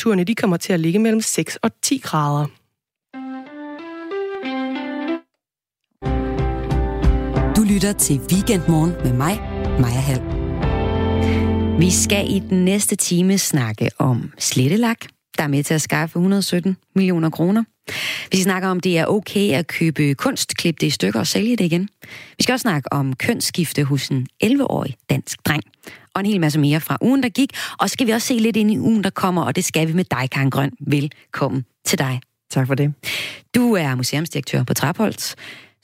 [0.00, 2.46] Temperaturerne de kommer til at ligge mellem 6 og 10 grader.
[7.56, 9.40] Du lytter til Weekendmorgen med mig,
[9.80, 10.22] Maja Hall.
[11.80, 14.98] Vi skal i den næste time snakke om slettelak,
[15.38, 17.64] der er med til at skaffe 117 millioner kroner.
[18.30, 21.26] Vi skal snakke om, det er okay at købe kunst, klippe det i stykker og
[21.26, 21.88] sælge det igen.
[22.36, 25.62] Vi skal også snakke om kønsskifte hos en 11-årig dansk dreng.
[26.14, 27.50] Og en hel masse mere fra ugen, der gik.
[27.78, 29.88] Og så skal vi også se lidt ind i ugen, der kommer, og det skal
[29.88, 30.72] vi med dig, Karen Grøn.
[30.86, 32.20] Velkommen til dig.
[32.50, 32.94] Tak for det.
[33.54, 35.34] Du er museumsdirektør på Trapholdt.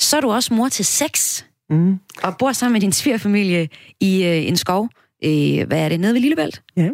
[0.00, 1.98] Så er du også mor til seks, Mm.
[2.22, 3.68] og bor sammen med din svigerfamilie
[4.00, 4.88] i øh, en skov.
[5.24, 6.62] Øh, hvad er det, nede ved Lillebælt?
[6.76, 6.88] Ja.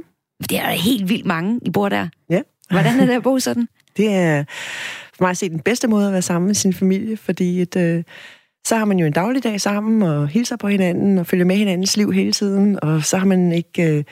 [0.49, 2.09] Det er helt vildt mange, I bor der.
[2.30, 2.41] Ja.
[2.71, 3.69] Hvordan er det at bo sådan?
[3.96, 4.45] Det er
[5.16, 7.77] for mig at se den bedste måde at være sammen med sin familie, fordi et,
[7.77, 8.05] øh,
[8.66, 11.97] så har man jo en dagligdag sammen og hilser på hinanden og følger med hinandens
[11.97, 14.05] liv hele tiden, og så har man ikke øh,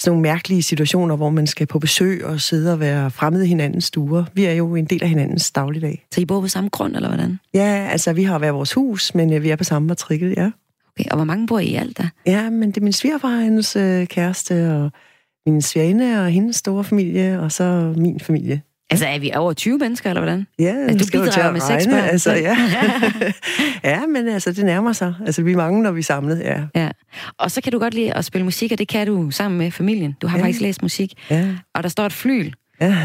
[0.00, 3.46] sådan nogle mærkelige situationer, hvor man skal på besøg og sidde og være fremmed i
[3.46, 4.24] hinandens stuer.
[4.34, 6.06] Vi er jo en del af hinandens dagligdag.
[6.14, 7.38] Så I bor på samme grund, eller hvordan?
[7.54, 10.50] Ja, altså vi har hver vores hus, men øh, vi er på samme matrikel, ja.
[10.98, 12.08] Okay, og hvor mange bor I i alt der?
[12.26, 14.90] Ja, men det er min svigerfar hendes øh, kæreste, og
[15.46, 18.62] min svigerinde og hendes store familie, og så min familie.
[18.90, 20.46] Altså, er vi over 20 mennesker, eller hvordan?
[20.58, 22.04] Ja, Altså, du skal jo bidrager at med seks børn.
[22.04, 22.56] Altså, ja.
[23.90, 25.14] ja, men altså, det nærmer sig.
[25.26, 26.60] Altså, vi er mange, når vi er samlet, ja.
[26.74, 26.88] Ja.
[27.38, 29.70] Og så kan du godt lide at spille musik, og det kan du sammen med
[29.70, 30.16] familien.
[30.22, 30.44] Du har Ja.
[30.44, 32.52] faktisk læst musik, Ja, og der står et flyl.
[32.80, 32.96] ja.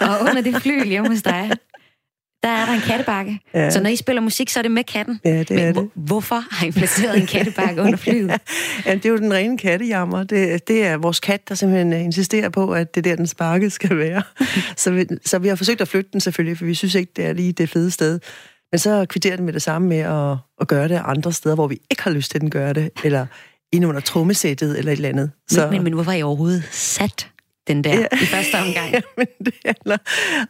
[0.00, 1.50] Og under det flyl hjemme hos dig,
[2.42, 3.40] der er der en kattebakke.
[3.54, 3.70] Ja.
[3.70, 5.20] Så når I spiller musik, så er det med katten.
[5.24, 5.72] ja det er Men det.
[5.74, 8.30] hvor- hvorfor har I placeret en kattebakke under flyet?
[8.86, 10.22] Ja, det er jo den rene kattejammer.
[10.24, 13.26] Det, det er vores kat, der simpelthen øh, insisterer på, at det er der, den
[13.26, 14.22] sparket skal være.
[14.76, 17.26] så, vi, så vi har forsøgt at flytte den selvfølgelig, for vi synes ikke, det
[17.26, 18.20] er lige det fede sted.
[18.72, 21.66] Men så kvitterer den med det samme med at, at gøre det andre steder, hvor
[21.66, 22.90] vi ikke har lyst til, at den gør det.
[23.04, 23.26] Eller
[23.72, 25.30] inde under trommesættet eller et eller andet.
[25.56, 27.28] Men, men, men hvorfor har I overhovedet sat
[27.68, 28.06] den der Ja.
[28.12, 28.92] i første omgang?
[28.94, 29.96] Ja, men det handler...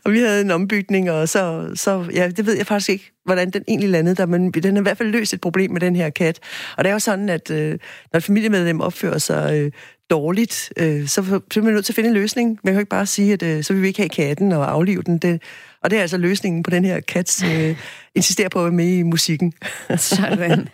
[0.04, 2.04] Og vi havde en ombygning, og så, så...
[2.14, 4.82] Ja, det ved jeg faktisk ikke, hvordan den egentlig landede der, men den har i
[4.82, 6.38] hvert fald løst et problem med den her kat.
[6.76, 7.78] Og det er jo sådan, at øh,
[8.12, 9.70] når et familiemedlem opfører sig øh,
[10.10, 12.48] dårligt, øh, så, så er man nødt til at finde en løsning.
[12.64, 14.70] Man kan jo ikke bare sige, at øh, så vil vi ikke have katten og
[14.70, 15.18] aflive den.
[15.18, 15.42] Det,
[15.82, 17.76] og det er altså løsningen på den her kat, øh,
[18.14, 19.52] insisterer på at være med i musikken.
[19.96, 20.68] Sådan.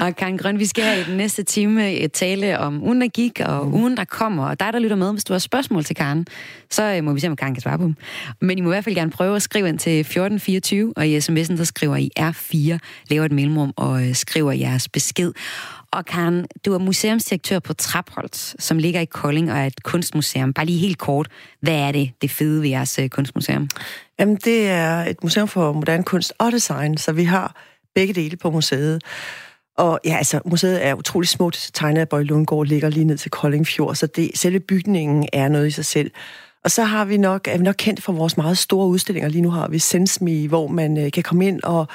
[0.00, 3.08] Og Karen Grøn, vi skal her i den næste time øh, tale om ugen, der
[3.08, 3.74] gik, og Mm.
[3.74, 4.46] ugen, der kommer.
[4.48, 6.26] Og dig, der lytter med, hvis du har spørgsmål til Karen,
[6.70, 7.94] så øh, må vi se, om Karen kan svare på dem.
[8.40, 11.18] Men I må i hvert fald gerne prøve at skrive ind til 1424, og i
[11.18, 12.78] sms'en, der skriver I R4,
[13.10, 15.32] laver et mellemrum og øh, skriver jeres besked.
[15.92, 20.52] Og Karen, du er museumsdirektør på Trapholt, som ligger i Kolding og er et kunstmuseum.
[20.52, 21.28] Bare lige helt kort,
[21.60, 23.68] hvad er det, det fede ved jeres øh, kunstmuseum?
[24.18, 27.56] Jamen, det er et museum for moderne kunst og design, så vi har
[27.94, 29.02] begge dele på museet.
[29.76, 33.30] Og ja, altså, museet er utrolig smukt tegnet af Bøj Lundgaard, ligger lige ned til
[33.30, 36.10] Kolding Fjord, så det, selve bygningen er noget i sig selv.
[36.64, 39.28] Og så har vi nok, er vi nok kendt for vores meget store udstillinger.
[39.28, 41.86] Lige nu har vi SenseMe, hvor man øh, kan komme ind og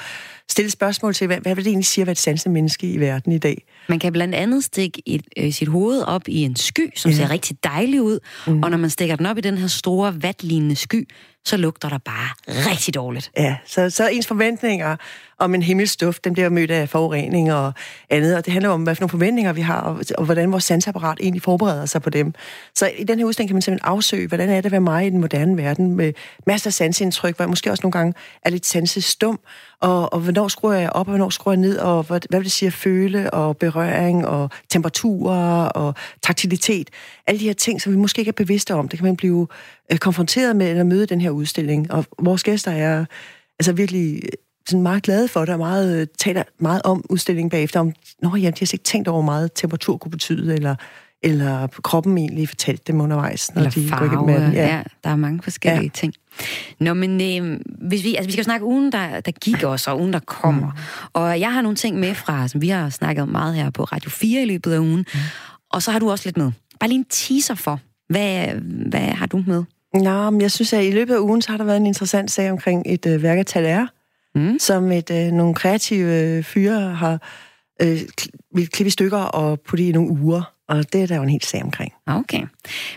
[0.50, 3.00] stille spørgsmål til, hvad, hvad vil det egentlig sige at være et sansende menneske i
[3.00, 3.64] verden i dag?
[3.88, 7.16] Man kan blandt andet stikke et, øh, sit hoved op i en sky, som Ja.
[7.16, 8.62] ser rigtig dejlig ud, mm.
[8.62, 11.08] og når man stikker den op i den her store vatlignende sky,
[11.46, 12.28] så lugter der bare
[12.70, 13.30] rigtig dårligt.
[13.36, 14.96] Ja, så, så ens forventninger
[15.44, 17.72] om en himmelsduft, den bliver mødt af forurening og
[18.10, 20.64] andet, og det handler om, hvad for nogle forventninger vi har, og, og hvordan vores
[20.64, 22.34] sansapparat egentlig forbereder sig på dem.
[22.74, 25.06] Så i den her udstilling kan man simpelthen afsøge, hvordan er det at være mig
[25.06, 26.12] i den moderne verden, med
[26.46, 29.40] masser af sansindtryk, hvor jeg måske også nogle gange er lidt sansestum,
[29.80, 32.44] og, og hvornår skruer jeg op, og hvornår skruer jeg ned, og hvad, hvad vil
[32.44, 36.90] det sige at føle, og berøring, og temperaturer, og taktilitet.
[37.26, 39.46] Alle de her ting, som vi måske ikke er bevidste om, det kan man blive
[39.92, 41.92] øh, konfronteret med, eller møde den her udstilling.
[41.92, 43.04] Og vores gæster er
[43.58, 44.22] altså virkelig
[44.68, 47.92] sådan meget glade for det, og meget, øh, taler meget om udstillingen bagefter, om,
[48.22, 50.74] Nå, ja, de har ikke tænkt over, hvor meget temperatur kunne betyde, eller,
[51.22, 54.52] eller kroppen egentlig fortalte dem undervejs, når Eller de går farve, igennem den.
[54.52, 54.76] ja.
[54.76, 55.84] ja, der er mange forskellige ja.
[55.84, 55.90] Ja.
[55.94, 56.14] ting.
[56.80, 59.90] Nå, men øh, hvis vi, altså, vi skal jo snakke ugen, der, der gik også,
[59.90, 60.66] og ugen, der kommer.
[60.66, 61.10] Mm.
[61.12, 63.84] Og jeg har nogle ting med fra, som vi har snakket om meget her på
[63.84, 65.20] Radio 4 i løbet af ugen, mm.
[65.70, 66.52] og så har du også lidt med.
[66.80, 68.46] Bare lige en teaser for, hvad,
[68.90, 69.64] hvad har du med?
[69.94, 72.30] Nå, men jeg synes, at i løbet af ugen, så har der været en interessant
[72.30, 73.86] sag omkring et øh, værk af Taler,
[74.34, 74.58] Mm.
[74.58, 77.22] som et, øh, nogle kreative øh, fyre har
[77.82, 77.98] øh,
[78.54, 80.54] vil klippe i stykker og putte i nogle uger.
[80.68, 81.92] Og det er der jo en helt sag omkring.
[82.06, 82.42] Okay.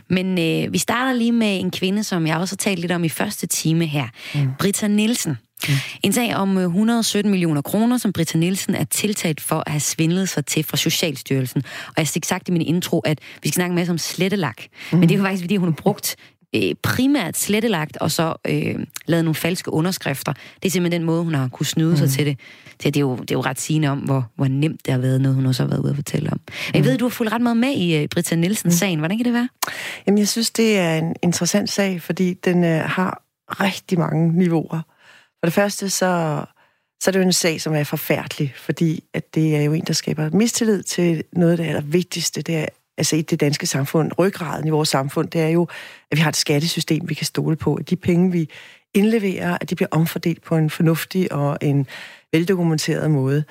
[0.10, 3.04] Men øh, vi starter lige med en kvinde, som jeg også har talt lidt om
[3.04, 4.08] i første time her.
[4.36, 4.50] Mm.
[4.60, 5.38] Britta Nielsen.
[5.68, 5.74] Mm.
[6.04, 9.80] En sag om øh, 117 millioner kroner, som Britta Nielsen er tiltalt for at have
[9.80, 11.64] svindlet sig til fra Socialstyrelsen.
[11.88, 14.62] Og jeg fik sagt i min intro, at vi skal snakke med om slettelak.
[14.92, 15.00] Mm.
[15.00, 16.16] Men det er jo faktisk, fordi hun har brugt
[16.56, 20.34] øh, primært slettelagt, og så øh, lavet nogle falske underskrifter.
[20.34, 21.98] Det er simpelthen den måde, hun har kunne snyde mm.
[21.98, 22.40] sig til det.
[22.84, 25.22] det er, jo, det er jo ret sigende om, hvor, hvor nemt det har været,
[25.22, 26.38] noget hun også har været ude at fortælle om.
[26.38, 26.54] Mm.
[26.74, 28.96] Jeg ved, du har fulgt ret meget med i uh, Britta Nielsen-sagen.
[28.96, 29.00] Mm.
[29.00, 29.50] Hvordan kan det være?
[30.08, 34.82] Jamen, jeg synes, det er en interessant sag, fordi den uh, har rigtig mange niveauer.
[35.40, 36.44] For det første, så,
[37.02, 39.84] så er det jo en sag, som er forfærdelig, fordi at det er jo en,
[39.88, 42.42] der skaber mistillid til noget af det allervigtigste.
[42.42, 42.66] Det er
[42.98, 45.68] altså i det danske samfund, ryggraden i vores samfund, det er jo,
[46.12, 47.76] at vi har et skattesystem, vi kan stole på.
[47.76, 48.50] At de penge, vi
[48.94, 51.88] indleverer, at de bliver omfordelt på en fornuftig og en
[52.32, 53.44] veldokumenteret måde.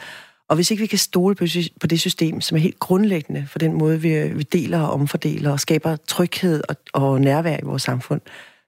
[0.49, 1.35] Og hvis ikke vi kan stole
[1.81, 5.61] på det system, som er helt grundlæggende for den måde, vi, deler og omfordeler og
[5.61, 8.21] skaber tryghed og, og nærvær i vores samfund,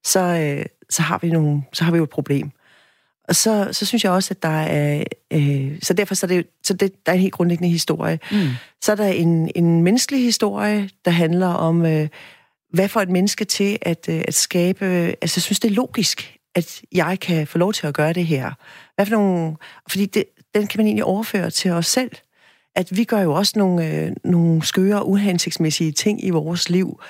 [0.04, 2.50] så, øh, så, har vi nogle, så har vi jo et problem.
[3.28, 5.04] Og så, så synes jeg også, at der er...
[5.32, 8.18] Øh, så derfor så er det, så det, der er en helt grundlæggende historie.
[8.32, 8.48] Mm.
[8.82, 12.08] Så er der en, en menneskelig historie, der handler om, øh,
[12.72, 14.84] hvad får et menneske til at, øh, at skabe...
[14.84, 18.26] Altså, jeg synes, det er logisk, at jeg kan få lov til at gøre det
[18.26, 18.52] her.
[18.94, 19.56] Hvad for nogle...
[19.88, 22.10] Fordi det, den kan man egentlig overføre til os selv.
[22.76, 27.00] At vi gør jo også nogle, øh, nogle skøre, uhensigtsmæssige ting i vores liv,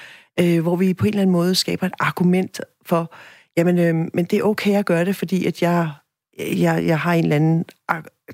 [0.40, 3.14] øh, hvor vi på en eller anden måde skaber et argument for,
[3.56, 5.90] jamen, øh, men det er okay at gøre det, fordi at jeg
[6.38, 7.64] jeg, jeg har en eller anden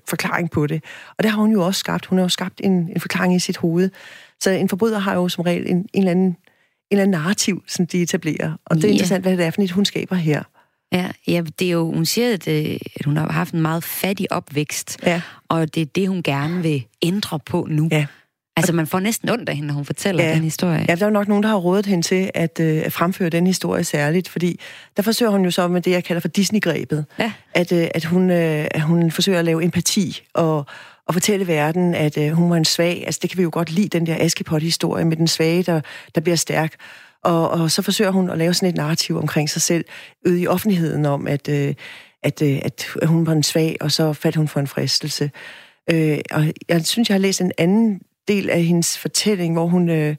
[0.08, 0.84] forklaring på det.
[1.18, 2.06] Og det har hun jo også skabt.
[2.06, 3.90] Hun har jo skabt en, en forklaring i sit hoved.
[4.40, 6.36] Så en forbryder har jo som regel en, en eller anden
[6.90, 8.52] en eller anden narrativ, som de etablerer.
[8.66, 8.92] Og det er ja.
[8.92, 10.42] interessant, hvad det er for et, hun skaber her.
[10.92, 13.84] Ja, ja, det er jo, hun siger, at, øh, at hun har haft en meget
[13.84, 15.22] fattig opvækst, ja.
[15.48, 17.88] og det er det, hun gerne vil ændre på nu.
[17.92, 18.06] Ja.
[18.56, 20.34] Altså, man får næsten ondt af hende, når hun fortæller ja.
[20.34, 20.86] den historie.
[20.88, 23.28] Ja, der er jo nok nogen, der har rådet hende til at, øh, at fremføre
[23.28, 24.60] den historie særligt, fordi
[24.96, 27.04] der forsøger hun jo så med det, jeg kalder for Disney-grebet.
[27.18, 27.32] Ja.
[27.54, 30.66] At, øh, at, hun, øh, at hun forsøger at lave empati og,
[31.06, 33.02] og fortælle verden, at øh, hun var en svag.
[33.06, 35.80] Altså, det kan vi jo godt lide, den der Askepot-historie med den svage, der,
[36.14, 36.74] der bliver stærk.
[37.24, 39.84] Og, og så forsøger hun at lave sådan et narrativ omkring sig selv,
[40.26, 41.74] ude i offentligheden om, at, øh,
[42.22, 45.30] at, øh, at hun var en svag, og så faldt hun for en fristelse.
[45.90, 49.90] Øh, og jeg synes, jeg har læst en anden del af hendes fortælling, hvor hun,
[49.90, 50.16] øh,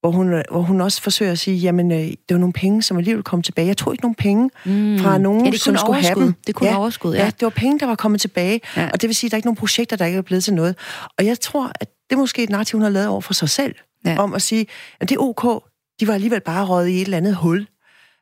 [0.00, 2.96] hvor hun, hvor hun også forsøger at sige, jamen, øh, det var nogle penge, som
[2.96, 3.66] alligevel kom tilbage.
[3.66, 4.98] Jeg tror ikke nogen penge mm.
[4.98, 6.14] fra nogen, ja, det som skulle overskud.
[6.14, 6.34] have dem.
[6.46, 7.24] Det kunne ja, overskud, ja.
[7.24, 7.26] ja.
[7.26, 8.60] det var penge, der var kommet tilbage.
[8.76, 8.90] Ja.
[8.92, 10.54] Og det vil sige, at der er ikke nogen projekter, der ikke er blevet til
[10.54, 10.76] noget.
[11.18, 13.48] Og jeg tror, at det er måske et narrativ, hun har lavet over for sig
[13.48, 14.18] selv, ja.
[14.18, 14.66] om at sige,
[15.00, 15.62] at det er ok,
[16.00, 17.66] de var alligevel bare røget i et eller andet hul.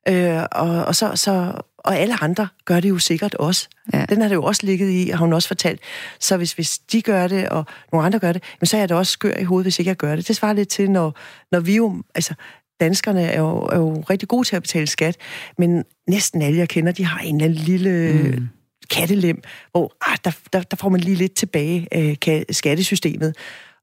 [0.08, 1.52] Øh, og, og, så, så,
[1.84, 3.68] og alle andre gør det jo sikkert også.
[3.92, 4.04] Ja.
[4.08, 5.80] Den har det jo også ligget i, har hun også fortalt.
[6.20, 8.88] Så hvis, hvis de gør det, og nogle andre gør det, men så er jeg
[8.88, 10.28] da også skør i hovedet, hvis ikke jeg gør det.
[10.28, 11.18] Det svarer lidt til, når,
[11.52, 12.02] når vi jo...
[12.14, 12.34] Altså,
[12.80, 15.16] danskerne er jo, er jo rigtig gode til at betale skat,
[15.58, 18.12] men næsten alle, jeg kender, de har en eller anden lille...
[18.12, 18.48] Mm
[18.90, 23.36] kattelem, hvor ah, der, der, der får man lige lidt tilbage af skattesystemet.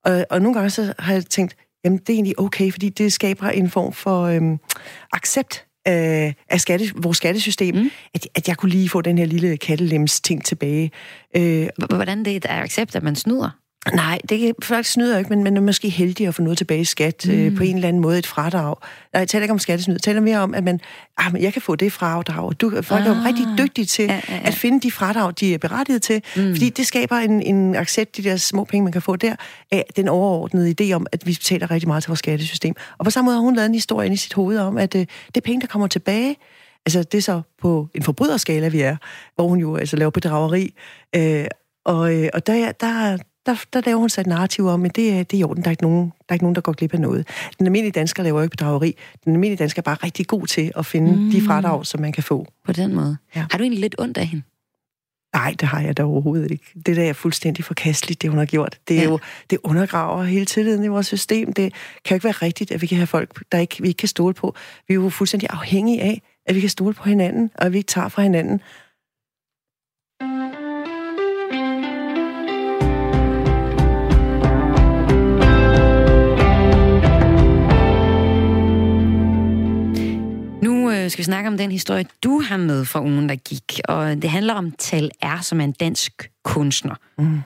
[0.06, 3.14] Og, og nogle gange så har jeg tænkt, jamen det er egentlig okay, fordi det
[3.14, 4.60] skaber en form for øhm,
[5.14, 7.92] accept øh, af skatte, vores skattesystem, mm.
[8.14, 10.92] at, at jeg kunne lige få den her lille kattelems ting tilbage.
[11.38, 13.61] Øh, Hvordan det er accept, at man snyder?
[13.94, 16.86] Nej, det folk snyder ikke, men man er måske heldig at få noget tilbage i
[16.86, 17.46] skat øh, mm.
[17.46, 18.76] øh, på en eller anden måde, et fradrag.
[19.14, 20.80] Nej, jeg taler ikke om skattesnyd, jeg taler mere om, at man,
[21.18, 22.54] ah, men jeg kan få det fradrag.
[22.62, 23.08] Du, folk ah.
[23.08, 24.42] er jo rigtig dygtige til ja, ja, ja.
[24.44, 26.54] at finde de fradrag, de er berettiget til, mm.
[26.54, 29.36] fordi det skaber en, en accept, de der små penge, man kan få der,
[29.72, 32.76] af den overordnede idé om, at vi betaler rigtig meget til vores skattesystem.
[32.98, 34.96] Og på samme måde har hun lavet en historie ind i sit hoved om, at
[34.96, 36.36] øh, det er penge, der kommer tilbage,
[36.86, 38.98] Altså, det er så på en forbryderskala, vi er,
[39.36, 40.74] hvor hun jo altså laver bedrageri.
[41.16, 41.46] Øh,
[41.86, 45.32] og, øh, og der, der, der, der laver hun sig et narrativ om, at det,
[45.32, 46.94] det er i orden, der er, ikke nogen, der er ikke nogen, der går glip
[46.94, 47.28] af noget.
[47.60, 48.96] Den almindelige dansker laver ikke bedrageri.
[49.26, 51.32] Den almindelige dansker er bare rigtig god til at finde mm.
[51.32, 52.48] de fradrag, som man kan få.
[52.66, 53.18] På den måde.
[53.36, 53.46] Ja.
[53.52, 54.44] Har du egentlig lidt ondt af hende?
[55.36, 56.66] Nej, det har jeg da overhovedet ikke.
[56.86, 58.80] Det der er fuldstændig forkasteligt, det hun har gjort.
[58.88, 59.10] Det, er ja.
[59.10, 61.54] jo, det undergraver hele tilliden i vores system.
[61.54, 61.74] Det
[62.06, 64.08] kan jo ikke være rigtigt, at vi kan have folk, der ikke, vi ikke kan
[64.08, 64.56] stole på.
[64.88, 67.78] Vi er jo fuldstændig afhængige af, at vi kan stole på hinanden, og at vi
[67.78, 68.62] ikke tager fra hinanden.
[81.12, 83.80] Skal vi snakke om den historie, du har med fra ugen, der gik.
[83.88, 86.96] Og det handler om Tal R, som er en dansk kunstner.
[87.18, 87.40] Mm.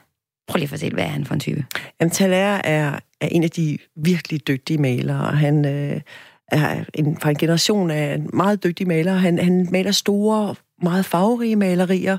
[0.47, 1.65] Prøv lige at fortælle, hvad er han for en type?
[1.99, 5.35] Jamen, Tal R er, er en af de virkelig dygtige malere.
[5.35, 6.01] Han øh,
[6.51, 9.13] er en, fra en generation af en meget dygtig maler.
[9.13, 12.17] Han, han maler store, meget farverige malerier,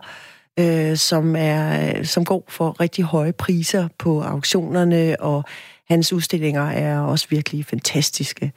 [0.58, 5.44] øh, som, er, som går for rigtig høje priser på auktionerne, og
[5.88, 8.52] hans udstillinger er også virkelig fantastiske.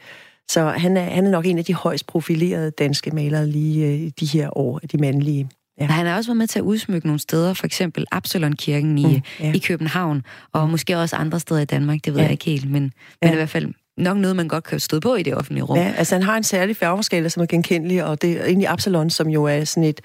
[0.49, 4.11] Så han er, han er nok en af de højst profilerede danske malere lige øh,
[4.19, 5.49] de her år, de mandlige.
[5.79, 5.85] Ja.
[5.85, 9.21] Han har også været med til at udsmykke nogle steder, for eksempel Absalon-kirken i, mm,
[9.39, 9.53] ja.
[9.53, 12.23] i København, og måske også andre steder i Danmark, det ved ja.
[12.23, 13.27] jeg ikke helt, men, ja.
[13.27, 15.77] men i hvert fald nok noget, man godt kan støde på i det offentlige rum.
[15.77, 19.09] Ja, altså han har en særlig farveskala, som er genkendelig, og det er egentlig Absalon,
[19.09, 20.01] som jo er sådan et,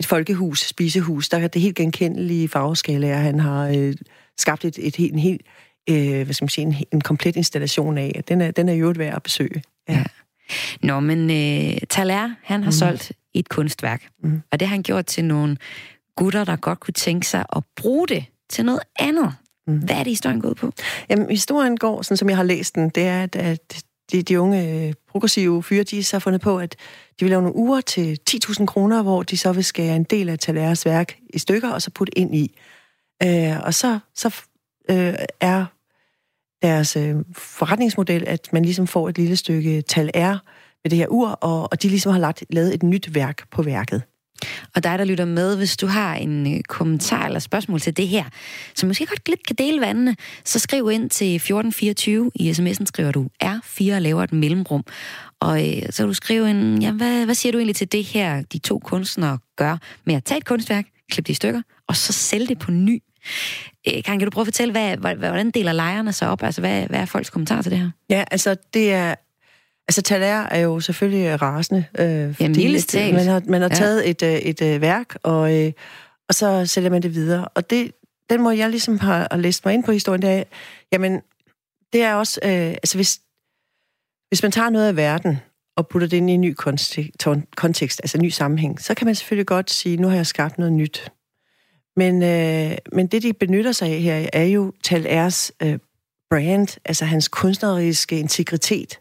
[0.00, 3.94] et folkehus, spisehus, der er det helt genkendelige farveskala, og han har øh,
[4.38, 5.42] skabt et, et, et, en helt,
[5.90, 8.22] øh, hvad skal man sige, en, en komplet installation af.
[8.28, 9.62] Den er, den er jo et værd at besøge.
[9.88, 10.04] Ja.
[10.82, 12.72] Nå, men øh, Taler, han har mm.
[12.72, 14.42] solgt et kunstværk, mm.
[14.52, 15.56] og det har han gjort til nogle
[16.16, 19.34] gutter, der godt kunne tænke sig at bruge det til noget andet.
[19.66, 19.78] Mm.
[19.78, 20.72] Hvad er det, historien går ud på?
[21.08, 24.40] Jamen, historien går, sådan som jeg har læst den, det er, at, at de, de
[24.40, 26.76] unge progressive fyre, de så har fundet på, at
[27.20, 30.28] de vil lave nogle uger til 10.000 kroner, hvor de så vil skære en del
[30.28, 32.58] af Talers værk i stykker, og så putte ind i.
[33.22, 34.42] Øh, og så, så
[34.90, 35.64] øh, er
[36.62, 40.38] deres øh, forretningsmodel, at man ligesom får et lille stykke tal R
[40.84, 43.62] med det her ur, og, og de ligesom har lagt, lavet et nyt værk på
[43.62, 44.02] værket.
[44.74, 48.08] Og dig, der lytter med, hvis du har en øh, kommentar eller spørgsmål til det
[48.08, 48.24] her,
[48.74, 52.30] som måske godt lidt kan dele vandene, så skriv ind til 1424.
[52.34, 54.84] I sms'en skriver du R4 og laver et mellemrum.
[55.40, 58.04] Og øh, så kan du skrive en, ja, hvad, hvad siger du egentlig til det
[58.04, 61.96] her, de to kunstnere gør med at tage et kunstværk, klippe det i stykker, og
[61.96, 63.02] så sælge det på ny?
[63.88, 66.42] Øh, kan, kan du prøve at fortælle, hvad, hvordan deler lejerne sig op?
[66.42, 67.90] Altså, hvad, hvad er folks kommentar til det her?
[68.10, 69.14] Ja, altså, det er
[69.88, 71.84] Altså, Taler er jo selvfølgelig rasende.
[71.98, 74.10] Øh, fordi Jamen, et, man har, man har taget ja.
[74.10, 75.72] et, øh, et, et øh, værk, og, øh,
[76.28, 77.48] og så sælger man det videre.
[77.48, 77.92] Og det,
[78.30, 80.44] den måde, jeg ligesom har, har læst mig ind på historien, det er,
[80.92, 81.20] jamen,
[81.92, 83.20] det er også, øh, altså hvis,
[84.28, 85.38] hvis man tager noget af verden,
[85.76, 86.54] og putter det ind i en ny
[87.56, 90.58] kontekst, altså en ny sammenhæng, så kan man selvfølgelig godt sige, nu har jeg skabt
[90.58, 91.12] noget nyt.
[91.98, 95.78] Men, øh, men det, de benytter sig af her, er jo Talers øh,
[96.30, 99.00] brand, altså hans kunstneriske integritet.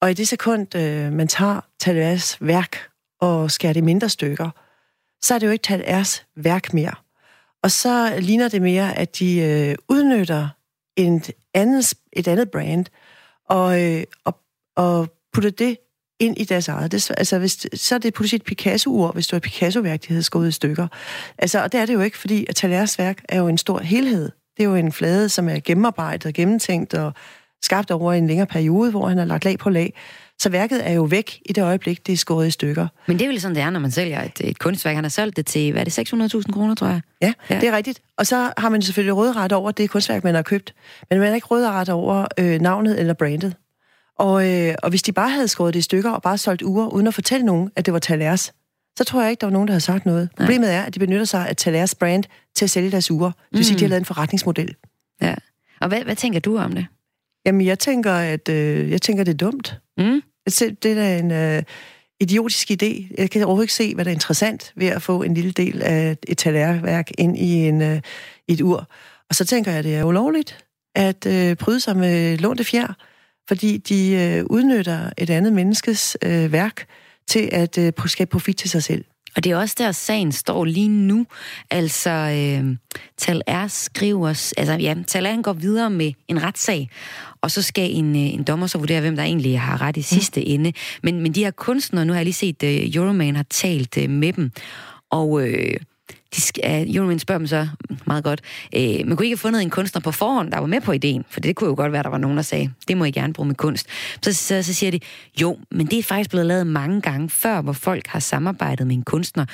[0.00, 2.76] Og i det sekund, øh, man tager Talers værk
[3.20, 4.50] og skærer det i mindre stykker,
[5.22, 6.94] så er det jo ikke Talers værk mere.
[7.62, 10.48] Og så ligner det mere, at de øh, udnytter
[10.96, 12.86] et andet, et andet brand
[13.48, 14.40] og, øh, og,
[14.76, 15.78] og putter det
[16.20, 16.92] ind i deres eget.
[16.92, 20.22] Det, altså, hvis, så er det pludselig et Picasso-ur, hvis du har Picasso-værk, de havde
[20.22, 20.86] skåret i stykker.
[21.38, 23.78] Altså, og det er det jo ikke, fordi at Talers værk er jo en stor
[23.78, 24.30] helhed.
[24.56, 27.12] Det er jo en flade, som er gennemarbejdet og gennemtænkt og
[27.62, 29.94] skabt over en længere periode, hvor han har lagt lag på lag.
[30.38, 32.86] Så værket er jo væk i det øjeblik, det er skåret i stykker.
[33.06, 34.94] Men det er vel sådan, det er, når man sælger et, et kunstværk.
[34.94, 36.12] Han har solgt det til, hvad er det,
[36.44, 37.00] 600.000 kroner, tror jeg?
[37.22, 38.02] Ja, ja, det er rigtigt.
[38.16, 40.74] Og så har man selvfølgelig råderet over det kunstværk, man har købt.
[41.10, 43.54] Men man har ikke råderet over øh, navnet eller brandet.
[44.20, 46.86] Og, øh, og hvis de bare havde skåret det i stykker og bare solgt uger,
[46.86, 48.52] uden at fortælle nogen, at det var Talers,
[48.98, 50.28] så tror jeg ikke, der var nogen, der havde sagt noget.
[50.38, 50.46] Nej.
[50.46, 52.24] Problemet er, at de benytter sig af Talers brand
[52.54, 53.30] til at sælge deres uger.
[53.30, 53.62] Det vil mm.
[53.62, 54.74] sige, de har lavet en forretningsmodel.
[55.22, 55.34] Ja.
[55.80, 56.86] Og hvad, hvad tænker du om det?
[57.46, 59.78] Jamen, jeg tænker, at øh, jeg tænker, det er dumt.
[59.98, 60.22] Mm.
[60.46, 61.62] Det er da en øh,
[62.20, 63.14] idiotisk idé.
[63.18, 65.82] Jeg kan overhovedet ikke se, hvad der er interessant ved at få en lille del
[65.82, 68.00] af et talærværk ind i, en, øh,
[68.48, 68.88] et ur.
[69.28, 72.94] Og så tænker jeg, at det er ulovligt at øh, bryde sig med lånte fjer,
[73.50, 76.86] fordi de øh, udnytter et andet menneskes øh, værk
[77.26, 79.04] til at øh, skabe profit til sig selv.
[79.36, 81.26] Og det er også der, sagen står lige nu.
[81.70, 82.76] Altså, øh,
[83.18, 84.28] Tal R skriver...
[84.28, 86.90] Altså, ja, Tal R går videre med en retssag,
[87.40, 90.02] og så skal en, øh, en dommer så vurdere, hvem der egentlig har ret i
[90.02, 90.46] sidste mm.
[90.46, 90.72] ende.
[91.02, 94.10] Men, men de her kunstnere, nu har jeg lige set, uh, Euroman har talt uh,
[94.10, 94.50] med dem,
[95.10, 95.48] og...
[95.48, 95.76] Øh,
[96.34, 97.68] de skal, uh, Euroman spørger dem så
[98.06, 98.40] meget godt,
[98.76, 100.92] øh, uh, man kunne ikke have fundet en kunstner på forhånd, der var med på
[100.92, 103.10] ideen, for det kunne jo godt være, der var nogen, der sagde, det må I
[103.10, 103.86] gerne bruge med kunst.
[104.22, 105.00] Så, så, så siger de,
[105.40, 108.96] jo, men det er faktisk blevet lavet mange gange før, hvor folk har samarbejdet med
[108.96, 109.44] en kunstner.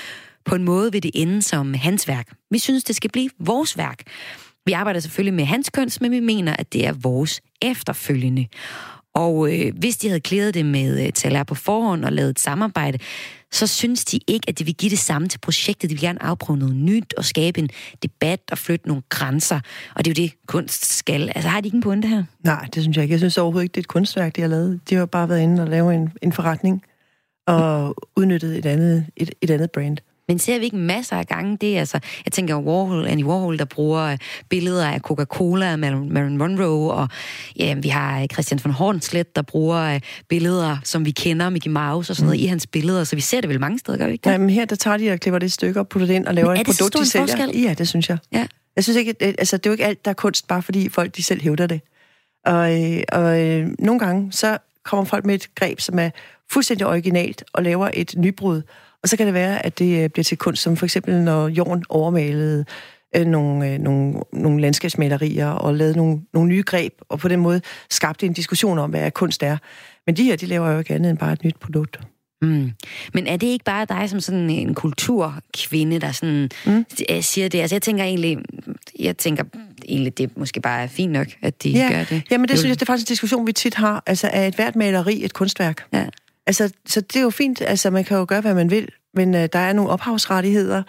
[0.45, 2.28] På en måde vil det ende som hans værk.
[2.50, 4.02] Vi synes, det skal blive vores værk.
[4.66, 8.47] Vi arbejder selvfølgelig med hans kunst, men vi mener, at det er vores efterfølgende.
[9.16, 12.40] Og øh, hvis de havde klædet det med øh, taler på forhånd og lavet et
[12.40, 12.99] samarbejde,
[13.52, 15.90] så synes de ikke, at det vil give det samme til projektet.
[15.90, 17.68] De vil gerne afprøve noget nyt og skabe en
[18.02, 19.61] debat og flytte nogle grænser.
[19.94, 21.32] Og det er jo det, kunst skal.
[21.35, 22.25] Altså har de ikke en pointe her?
[22.44, 23.12] Nej, det synes jeg ikke.
[23.12, 24.80] Jeg synes overhovedet ikke, det er et kunstværk, de har lavet.
[24.90, 26.82] De har bare været inde og lave en, en forretning
[27.46, 29.99] og udnyttet et andet, et, et andet brand.
[30.28, 31.76] Men ser vi ikke masser af gange det?
[31.76, 34.18] Altså, jeg tænker Warhol, Andy Warhol, der bruger øh,
[34.49, 37.09] billeder af Coca-Cola og Marilyn Monroe, og
[37.56, 41.71] ja, vi har øh, Christian von Hornslet, der bruger øh, billeder, som vi kender, Mickey
[41.71, 42.45] Mouse og sådan noget, mm.
[42.45, 44.30] i hans billeder, så vi ser det vel mange steder, gør vi ikke det?
[44.30, 46.26] Ja, men her der tager de og klipper det i stykker og putter det ind
[46.26, 47.26] og laver et produkt, de sælger.
[47.26, 47.61] Forskel?
[47.62, 48.18] Ja, det synes jeg.
[48.33, 48.47] Ja.
[48.76, 50.88] Jeg synes ikke, at, altså, det er jo ikke alt, der er kunst, bare fordi
[50.88, 51.80] folk de selv hævder det.
[52.45, 52.71] Og,
[53.12, 56.11] og øh, nogle gange, så kommer folk med et greb, som er
[56.52, 58.62] fuldstændig originalt, og laver et nybrud,
[59.06, 61.48] og så kan det være, at det øh, bliver til kunst, som for eksempel når
[61.48, 62.64] Jorden overmalede
[63.16, 67.40] øh, nogle, øh, nogle, nogle landskabsmalerier og lavede nogle, nogle nye greb, og på den
[67.40, 67.60] måde
[67.90, 69.56] skabte en diskussion om, hvad kunst er.
[70.06, 72.00] Men de her, de laver jo ikke andet end bare et nyt produkt.
[72.42, 72.70] Mm.
[73.14, 76.84] Men er det ikke bare dig som sådan en kulturkvinde, der sådan mm.
[77.20, 77.60] siger det?
[77.60, 78.38] Altså jeg tænker egentlig,
[78.98, 79.44] jeg tænker,
[79.88, 81.88] egentlig, det måske bare er fint nok, at de ja.
[81.90, 82.22] gør det.
[82.30, 84.02] Jamen det synes jeg, det er faktisk en diskussion, vi tit har.
[84.06, 85.84] Altså, er et hvert maleri et kunstværk?
[85.92, 86.06] Ja.
[86.46, 87.62] Altså, så det er jo fint.
[87.62, 90.82] Altså, man kan jo gøre, hvad man vil, men øh, der er nogle ophavsrettigheder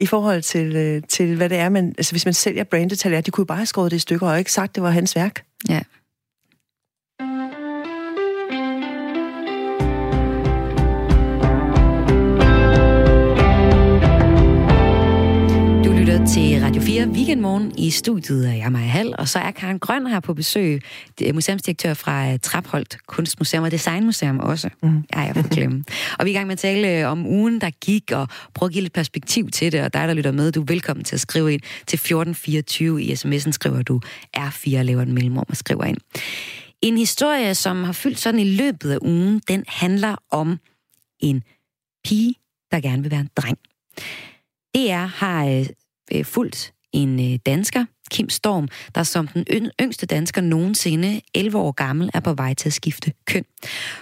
[0.00, 1.68] i forhold til, øh, til hvad det er.
[1.68, 4.28] Man, altså, hvis man sælger brandet de kunne jo bare have skåret det i stykker
[4.28, 5.44] og ikke sagt, det var hans værk.
[5.68, 5.80] Ja.
[16.34, 17.72] Til Radio 4 Weekendmorgen.
[17.78, 20.82] I studiet er jeg, Maja Hall, og så er Karen Grøn her på besøg,
[21.34, 24.70] museumsdirektør fra øh, Trapholdt Kunstmuseum og Designmuseum også.
[24.82, 25.04] Mm.
[25.14, 25.84] Ja, jeg får glemme.
[26.18, 28.68] og vi er i gang med at tale øh, om ugen, der gik, og prøve
[28.68, 31.16] at give lidt perspektiv til det, og dig, der lytter med, du er velkommen til
[31.16, 33.02] at skrive ind til 1424.
[33.02, 34.00] I sms'en skriver du
[34.36, 35.98] R4 laver en mellemrum og skriver ind.
[36.82, 40.58] En historie, som har fyldt sådan i løbet af ugen, den handler om
[41.20, 41.42] en
[42.04, 42.34] pige,
[42.70, 43.58] der gerne vil være en dreng.
[44.74, 45.66] DR har
[46.12, 51.72] øh, fulgt en øh, dansker, Kim Storm, der som den yngste dansker nogensinde, 11 år
[51.72, 53.44] gammel, er på vej til at skifte køn.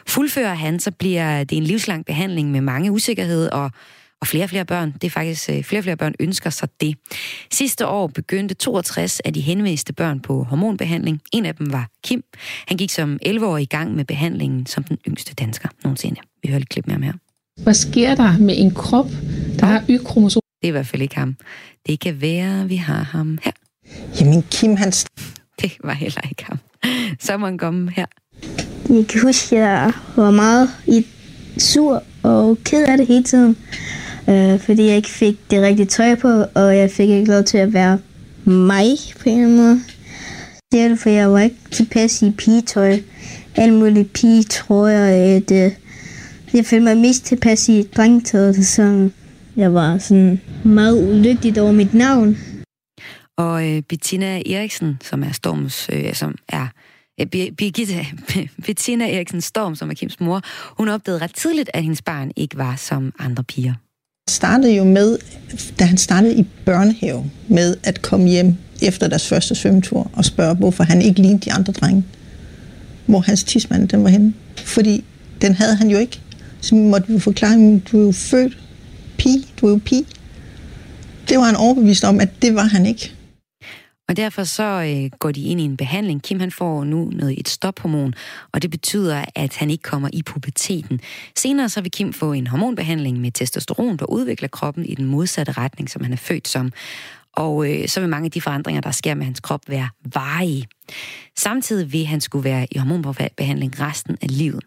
[0.07, 3.71] Fuldfører han, så bliver det en livslang behandling med mange usikkerhed og
[4.23, 6.69] og flere og flere børn, det er faktisk øh, flere og flere børn ønsker sig
[6.81, 6.97] det.
[7.53, 11.21] Sidste år begyndte 62 af de henviste børn på hormonbehandling.
[11.33, 12.23] En af dem var Kim.
[12.67, 16.21] Han gik som 11-årig i gang med behandlingen som den yngste dansker nogensinde.
[16.43, 17.13] Vi hører lidt klip med ham her.
[17.63, 19.11] Hvad sker der med en krop,
[19.59, 20.42] der har Y-kromosom?
[20.62, 21.37] Det er i hvert fald ikke ham.
[21.87, 23.52] Det kan være, vi har ham her.
[24.21, 24.92] Jamen, Kim, han...
[25.61, 26.59] Det var heller ikke ham.
[27.21, 28.07] Så må han komme her.
[28.88, 31.07] Jeg kan huske, at jeg var meget i
[31.59, 33.57] sur og ked af det hele tiden.
[34.28, 37.59] Øh, fordi jeg ikke fik det rigtige tøj på, og jeg fik ikke lov til
[37.59, 37.99] at være
[38.45, 38.87] mig
[39.21, 39.81] på en eller anden måde.
[40.73, 42.99] Det er det, for jeg var ikke tilpas i pigetøj.
[43.57, 45.37] Alle mulige pigetrøjer.
[45.37, 45.73] At, øh,
[46.54, 49.11] jeg følte mig mest tilpas i drengetøjet, så
[49.57, 52.39] jeg var sådan meget ulykkelig over mit navn.
[53.37, 56.67] Og øh, Bettina Eriksen, som er Storms, øh, som er
[57.21, 58.07] øh, Birgitte,
[58.67, 60.41] Bettina Eriksen Storm, som er Kims mor,
[60.79, 63.75] hun opdagede ret tidligt, at hendes barn ikke var som andre piger.
[64.27, 65.19] Det startede jo med,
[65.79, 70.55] da han startede i børnehave, med at komme hjem efter deres første svømmetur og spørge,
[70.55, 72.05] hvorfor han ikke lignede de andre drenge.
[73.07, 74.35] Hvor hans tidsmand, den var henne.
[74.57, 75.05] Fordi
[75.41, 76.21] den havde han jo ikke.
[76.61, 78.59] Så måtte vi forklare, at du er jo født
[79.23, 80.07] pige, du er jo pige.
[81.29, 83.12] Det var han overbevist om, at det var han ikke.
[84.09, 86.23] Og derfor så øh, går de ind i en behandling.
[86.23, 88.14] Kim han får nu noget et stophormon,
[88.53, 91.01] og det betyder, at han ikke kommer i puberteten.
[91.37, 95.53] Senere så vil Kim få en hormonbehandling med testosteron, der udvikler kroppen i den modsatte
[95.53, 96.73] retning, som han er født som.
[97.33, 100.66] Og øh, så vil mange af de forandringer, der sker med hans krop, være varige.
[101.37, 104.64] Samtidig vil han skulle være i hormonbehandling resten af livet.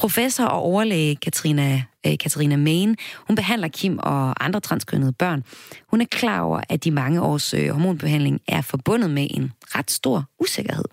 [0.00, 5.42] Professor og overlæge Katrina, øh, Katrina Main, hun behandler Kim og andre transkønnede børn.
[5.90, 9.90] Hun er klar over, at de mange års øh, hormonbehandling er forbundet med en ret
[9.90, 10.84] stor usikkerhed.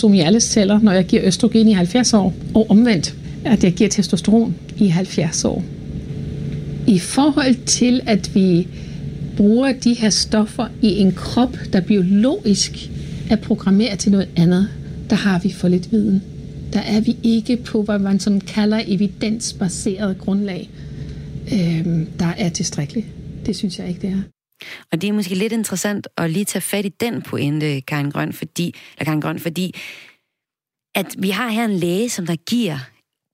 [0.00, 3.72] Som i alle celler, når jeg giver østrogen i 70 år, og omvendt, at jeg
[3.72, 5.64] giver testosteron i 70 år.
[6.86, 8.68] I forhold til, at vi
[9.36, 12.72] bruger de her stoffer i en krop, der biologisk
[13.30, 14.68] er programmeret til noget andet,
[15.10, 16.29] der har vi for lidt viden
[16.72, 20.70] der er vi ikke på, hvad man sådan kalder evidensbaseret grundlag,
[21.52, 21.86] øh,
[22.18, 23.06] der er tilstrækkeligt.
[23.46, 24.22] Det synes jeg ikke, det er.
[24.92, 28.32] Og det er måske lidt interessant at lige tage fat i den pointe, Karin Grøn,
[28.32, 29.74] fordi, eller Karin Grøn, fordi
[30.94, 32.74] at vi har her en læge, som der giver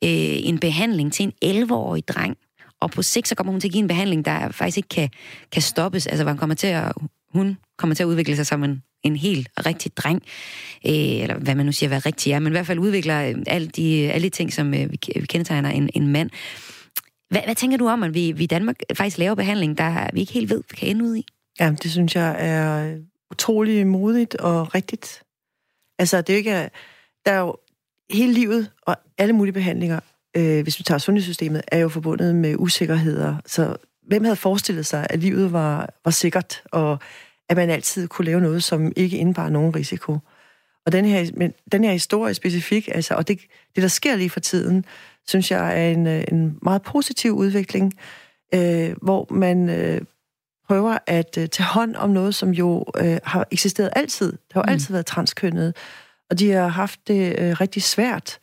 [0.04, 2.36] øh, en behandling til en 11-årig dreng,
[2.80, 5.08] og på sigt så kommer hun til at give en behandling, der faktisk ikke kan,
[5.52, 6.92] kan stoppes, altså hvor han kommer til at,
[7.32, 10.22] hun kommer til at udvikle sig som en en helt rigtig dreng,
[10.86, 13.34] øh, eller hvad man nu siger, hvad rigtig er, men i hvert fald udvikler øh,
[13.46, 16.30] alle de, alle de ting, som øh, vi, vi kendetegner en, en mand.
[17.30, 20.20] Hvad, hvad tænker du om, at vi, vi i Danmark faktisk laver behandling, der vi
[20.20, 21.26] ikke helt ved, vi kan ende ud i?
[21.60, 22.96] Ja, det synes jeg er
[23.30, 25.22] utrolig modigt og rigtigt.
[25.98, 26.70] Altså, det er jo ikke...
[27.26, 27.56] Der er jo
[28.10, 30.00] hele livet og alle mulige behandlinger,
[30.36, 33.36] øh, hvis vi tager sundhedssystemet, er jo forbundet med usikkerheder.
[33.46, 36.98] Så hvem havde forestillet sig, at livet var, var sikkert, og
[37.48, 40.18] at man altid kunne lave noget, som ikke indebar nogen risiko.
[40.86, 43.40] Og den her, men den her historie specifik, altså, og det,
[43.74, 44.84] det, der sker lige for tiden,
[45.26, 47.94] synes jeg er en, en meget positiv udvikling,
[48.54, 50.00] øh, hvor man øh,
[50.68, 54.32] prøver at øh, tage hånd om noget, som jo øh, har eksisteret altid.
[54.32, 54.72] Der har jo mm.
[54.72, 55.76] altid været transkønnet,
[56.30, 58.38] og de har haft det øh, rigtig svært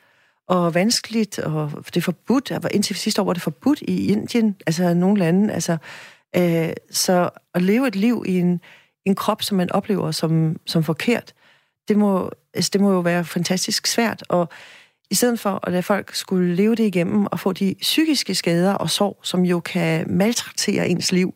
[0.47, 2.51] og vanskeligt, og det er forbudt.
[2.71, 5.53] Indtil sidste år var det forbudt i Indien, altså nogle lande.
[5.53, 5.77] Altså,
[6.35, 8.61] øh, så at leve et liv i en
[9.05, 11.33] en krop, som man oplever som, som forkert,
[11.87, 14.23] det må, altså, det må jo være fantastisk svært.
[14.29, 14.49] Og
[15.11, 18.73] i stedet for at lade folk skulle leve det igennem og få de psykiske skader
[18.73, 21.33] og sorg, som jo kan maltraktere ens liv,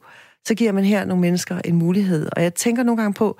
[0.47, 2.29] så giver man her nogle mennesker en mulighed.
[2.31, 3.39] Og jeg tænker nogle gange på,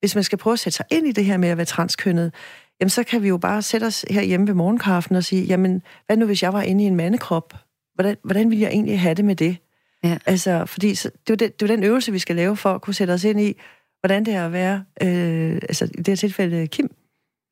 [0.00, 2.34] hvis man skal prøve at sætte sig ind i det her med at være transkønnet,
[2.80, 5.82] jamen så kan vi jo bare sætte os her hjemme ved morgenkaffen og sige, jamen
[6.06, 7.54] hvad nu hvis jeg var inde i en mandekrop?
[7.94, 9.56] Hvordan, hvordan ville jeg egentlig have det med det?
[10.04, 10.18] Ja.
[10.26, 12.80] Altså, fordi så, det, er det, det er den øvelse, vi skal lave for at
[12.80, 13.54] kunne sætte os ind i,
[14.00, 16.94] hvordan det er at være, øh, altså i det her tilfælde Kim.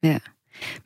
[0.03, 0.19] Ja.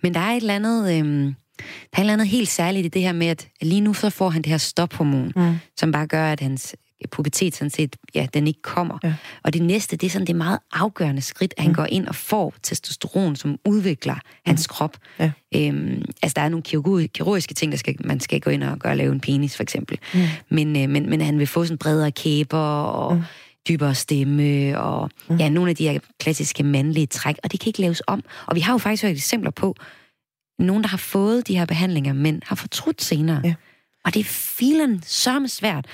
[0.02, 2.88] Men der er et eller andet, øh, der er et eller andet helt særligt i
[2.88, 5.54] det her med, at lige nu så får han det her stophormon, mm.
[5.76, 6.76] som bare gør, at hans
[7.10, 8.98] pubertet sådan set, ja, den ikke kommer.
[9.04, 9.14] Ja.
[9.42, 11.74] Og det næste, det er sådan det meget afgørende skridt, at han mm.
[11.74, 14.20] går ind og får testosteron, som udvikler mm.
[14.46, 14.96] hans krop.
[15.18, 15.30] Ja.
[15.54, 16.62] Øhm, altså, der er nogle
[17.08, 19.98] kirurgiske ting, der skal, man skal gå ind og gøre, lave en penis, for eksempel.
[20.14, 20.20] Mm.
[20.48, 23.22] Men, øh, men, men han vil få sådan bredere kæber og mm.
[23.68, 25.36] dybere stemme, og mm.
[25.36, 28.24] ja, nogle af de her klassiske mandlige træk, og det kan ikke laves om.
[28.46, 29.76] Og vi har jo faktisk hørt eksempler på,
[30.58, 33.40] nogen, der har fået de her behandlinger, men har fortrudt senere.
[33.44, 33.54] Ja.
[34.04, 35.86] Og det er filen så svært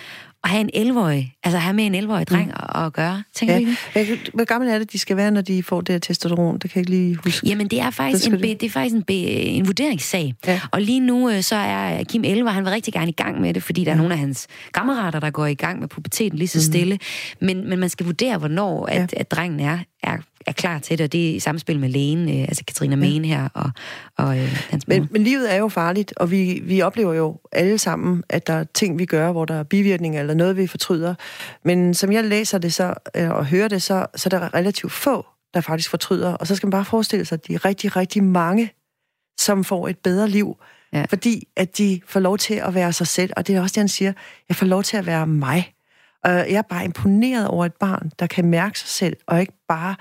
[0.46, 2.54] at have en 11-årig, altså have med en 11-årig dreng mm.
[2.74, 3.60] at, at gøre, tænker ja.
[3.94, 4.30] ikke?
[4.34, 6.58] Hvor gammel er det, de skal være, når de får det her testosteron?
[6.58, 7.46] Det kan jeg ikke lige huske.
[7.46, 10.34] Jamen, det er faktisk, en, be, det er faktisk en, en vurderingssag.
[10.46, 10.60] Ja.
[10.70, 13.54] Og lige nu, øh, så er Kim 11, han vil rigtig gerne i gang med
[13.54, 13.94] det, fordi der ja.
[13.94, 16.72] er nogle af hans kammerater, der går i gang med puberteten lige så mm.
[16.72, 16.98] stille.
[17.40, 19.20] Men, men man skal vurdere, hvornår at, ja.
[19.20, 22.28] at drengen er, er er klar til det, og det er i samspil med lægen,
[22.28, 23.70] øh, altså Katrina Mene her, og,
[24.16, 27.78] og øh, hans men, men livet er jo farligt, og vi, vi oplever jo alle
[27.78, 31.14] sammen, at der er ting, vi gør, hvor der er bivirkninger, eller noget, vi fortryder.
[31.64, 34.92] Men som jeg læser det så, øh, og hører det, så, så er der relativt
[34.92, 36.32] få, der faktisk fortryder.
[36.32, 38.72] Og så skal man bare forestille sig, at de er rigtig, rigtig mange,
[39.38, 40.56] som får et bedre liv,
[40.92, 41.04] ja.
[41.08, 43.32] fordi at de får lov til at være sig selv.
[43.36, 44.12] Og det er også det, han siger,
[44.48, 45.72] jeg får lov til at være mig.
[46.24, 49.52] Og jeg er bare imponeret over et barn, der kan mærke sig selv, og ikke
[49.68, 49.94] bare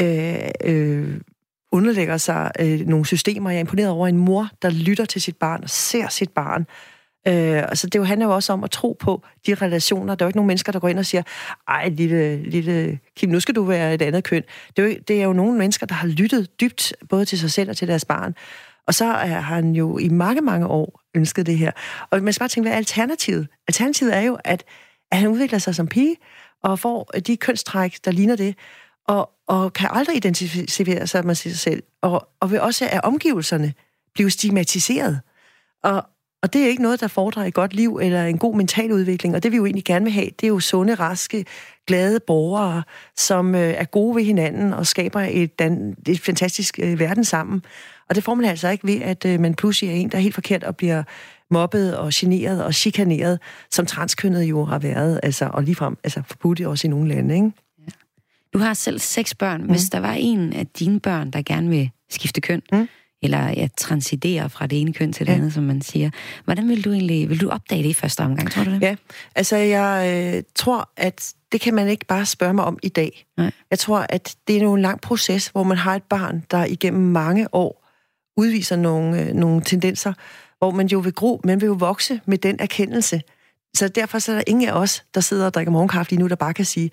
[0.00, 1.20] øh, øh,
[1.72, 3.50] underlægger sig øh, nogle systemer.
[3.50, 6.66] Jeg er imponeret over en mor, der lytter til sit barn og ser sit barn.
[7.28, 10.14] Øh, altså det jo handler jo også om at tro på de relationer.
[10.14, 11.22] Der er jo ikke nogen mennesker, der går ind og siger,
[11.68, 14.42] ej, lille, lille Kim, nu skal du være et andet køn.
[14.76, 17.50] Det er, jo, det er jo nogle mennesker, der har lyttet dybt, både til sig
[17.50, 18.34] selv og til deres barn.
[18.86, 21.70] Og så øh, har han jo i mange, mange år ønsket det her.
[22.10, 23.48] Og man skal bare tænke, hvad er alternativet?
[23.68, 24.64] Alternativet er jo, at,
[25.12, 26.16] at han udvikler sig som pige,
[26.62, 28.54] og får de kønstræk, der ligner det
[29.08, 33.74] og, og kan aldrig identificere sig med sig selv, og, og vil også af omgivelserne
[34.14, 35.20] blive stigmatiseret.
[35.82, 36.04] Og,
[36.42, 39.34] og det er ikke noget, der fordrer et godt liv eller en god mental udvikling,
[39.34, 41.44] og det vi jo egentlig gerne vil have, det er jo sunde, raske,
[41.86, 42.82] glade borgere,
[43.16, 47.62] som øh, er gode ved hinanden og skaber et, dan, et fantastisk øh, verden sammen.
[48.08, 50.22] Og det får man altså ikke ved, at øh, man pludselig er en, der er
[50.22, 51.02] helt forkert og bliver
[51.50, 56.60] mobbet og generet og chikaneret, som transkønnet jo har været, altså, og ligefrem altså, forbudt
[56.60, 57.52] også i nogle lande, ikke?
[58.52, 59.62] Du har selv seks børn.
[59.62, 59.68] Mm.
[59.68, 62.88] Hvis der var en af dine børn, der gerne vil skifte køn, mm.
[63.22, 65.36] eller ja, transidere fra det ene køn til det ja.
[65.36, 66.10] andet, som man siger,
[66.44, 68.82] hvordan vil du egentlig vil du opdage det i første omgang, tror du det?
[68.82, 68.96] Ja,
[69.34, 73.26] altså jeg øh, tror, at det kan man ikke bare spørge mig om i dag.
[73.36, 73.50] Nej.
[73.70, 77.02] Jeg tror, at det er en lang proces, hvor man har et barn, der igennem
[77.02, 77.86] mange år
[78.36, 80.12] udviser nogle, øh, nogle tendenser,
[80.58, 83.22] hvor man jo vil gro, man vil jo vokse med den erkendelse.
[83.76, 86.28] Så derfor så er der ingen af os, der sidder og drikker morgenkaffe lige nu,
[86.28, 86.90] der bare kan sige,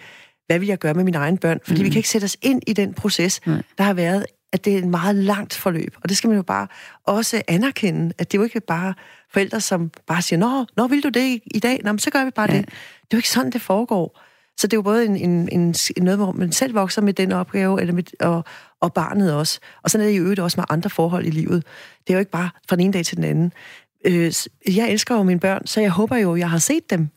[0.48, 1.60] hvad vil jeg gøre med mine egne børn?
[1.66, 1.86] Fordi mm.
[1.86, 3.62] vi kan ikke sætte os ind i den proces, mm.
[3.78, 5.96] der har været, at det er et meget langt forløb.
[6.04, 6.68] Og det skal man jo bare
[7.04, 8.94] også anerkende, at det er jo ikke bare
[9.32, 11.82] forældre, som bare siger, Nå, nå vil du det i dag?
[11.84, 12.58] Nå, men så gør vi bare ja.
[12.58, 12.66] det.
[12.66, 14.20] Det er jo ikke sådan, det foregår.
[14.58, 17.32] Så det er jo både en, en, en, noget, hvor man selv vokser med den
[17.32, 18.44] opgave, eller med, og,
[18.82, 19.60] og barnet også.
[19.84, 21.66] Og sådan er det jo øvrigt også med andre forhold i livet.
[22.08, 23.54] Det er jo ikke bare fra den ene dag til den anden.
[24.06, 24.34] Øh,
[24.76, 27.10] jeg elsker jo mine børn, så jeg håber jo, jeg har set dem.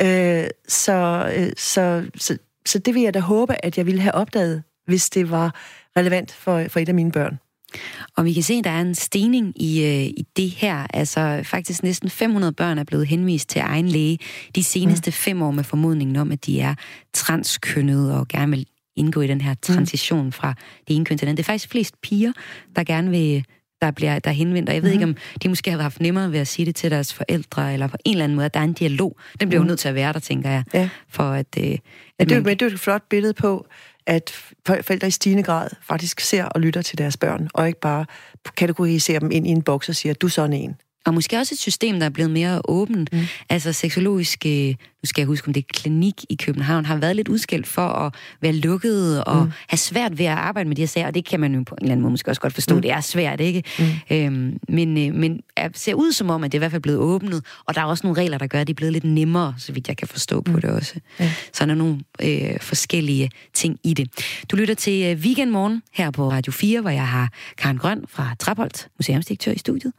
[0.00, 4.14] Øh, så, øh, så, så så det vil jeg da håbe, at jeg ville have
[4.14, 5.54] opdaget, hvis det var
[5.96, 7.38] relevant for, for et af mine børn.
[8.16, 10.86] Og vi kan se, at der er en stigning i, øh, i det her.
[10.94, 14.18] Altså faktisk næsten 500 børn er blevet henvist til egen læge
[14.54, 15.12] de seneste mm.
[15.12, 16.74] fem år med formodningen om, at de er
[17.14, 19.58] transkønnede og gerne vil indgå i den her mm.
[19.62, 20.54] transition fra
[20.88, 21.36] det ene køn til den.
[21.36, 22.32] Det er faktisk flest piger,
[22.76, 23.44] der gerne vil
[23.80, 25.08] der bliver der henvendt, og jeg ved mm-hmm.
[25.08, 27.86] ikke, om de måske har haft nemmere ved at sige det til deres forældre, eller
[27.86, 29.16] på en eller anden måde, at der er en dialog.
[29.40, 29.66] Den bliver mm.
[29.66, 30.64] jo nødt til at være der, tænker jeg.
[30.74, 30.88] Ja.
[31.08, 31.78] For at, øh, at
[32.18, 32.58] ja, det, man...
[32.58, 33.66] det er et flot billede på,
[34.06, 34.30] at
[34.66, 38.06] forældre i stigende grad faktisk ser og lytter til deres børn, og ikke bare
[38.56, 40.76] kategoriserer dem ind i en boks og siger, du er sådan en.
[41.06, 43.12] Og måske også et system, der er blevet mere åbent.
[43.12, 43.18] Mm.
[43.48, 44.46] Altså seksologisk,
[45.02, 47.82] nu skal jeg huske, om det er klinik i København, har været lidt udskilt for
[47.82, 49.52] at være lukket og mm.
[49.68, 51.74] have svært ved at arbejde med de her sager, og det kan man jo på
[51.74, 52.82] en eller anden måde måske også godt forstå, mm.
[52.82, 53.62] det er svært, ikke?
[53.78, 54.16] Mm.
[54.16, 55.40] Øhm, men, øh, men
[55.74, 57.84] ser ud som om, at det er i hvert fald blevet åbnet, og der er
[57.84, 60.08] også nogle regler, der gør, at det er blevet lidt nemmere, så vidt jeg kan
[60.08, 60.60] forstå på mm.
[60.60, 60.94] det også.
[61.20, 61.32] Ja.
[61.52, 64.08] Så der er nogle øh, forskellige ting i det.
[64.50, 68.34] Du lytter til øh, Weekendmorgen her på Radio 4, hvor jeg har Karen Grøn fra
[68.38, 69.92] Trapholdt, museumsdirektør i studiet,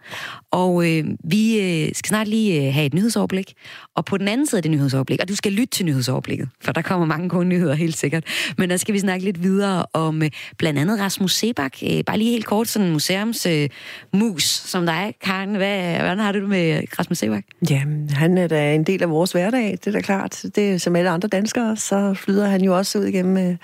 [0.51, 3.53] og øh, vi øh, skal snart lige øh, have et nyhedsoverblik.
[3.95, 5.21] Og på den anden side af det nyhedsoverblik.
[5.21, 8.23] Og du skal lytte til nyhedsoverblikket, for der kommer mange gode nyheder helt sikkert.
[8.57, 11.73] Men der skal vi snakke lidt videre om øh, blandt andet Rasmus Sebak.
[11.83, 13.73] Øh, bare lige helt kort, sådan en museumsmus
[14.13, 15.55] øh, som dig, Karen.
[15.55, 17.43] Hvad, hvordan har du det med Rasmus Sebak?
[17.69, 20.45] Jamen, han er da en del af vores hverdag, det er da klart.
[20.55, 23.57] Det som alle andre danskere, så flyder han jo også ud igennem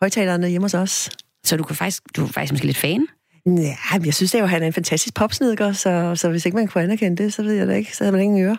[0.00, 1.10] højtalerne hjemme hos os.
[1.44, 3.06] Så du, kan faktisk, du er faktisk måske lidt fan?
[3.46, 6.68] Ja, jeg synes det jo, han er en fantastisk popsnedker, så, så hvis ikke man
[6.68, 8.56] kunne anerkende det, så ved jeg da ikke, så havde man ingen øre.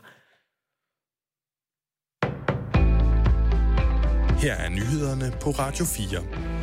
[4.44, 6.63] Her er nyhederne på Radio 4.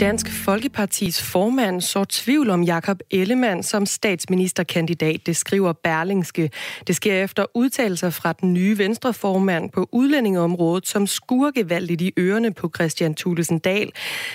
[0.00, 6.50] Dansk Folkepartis formand så tvivl om Jakob Ellemann som statsministerkandidat, det skriver Berlingske.
[6.86, 12.70] Det sker efter udtalelser fra den nye venstreformand på udlændingeområdet, som skurkevalgt i ørerne på
[12.74, 13.90] Christian Thulesen Dahl.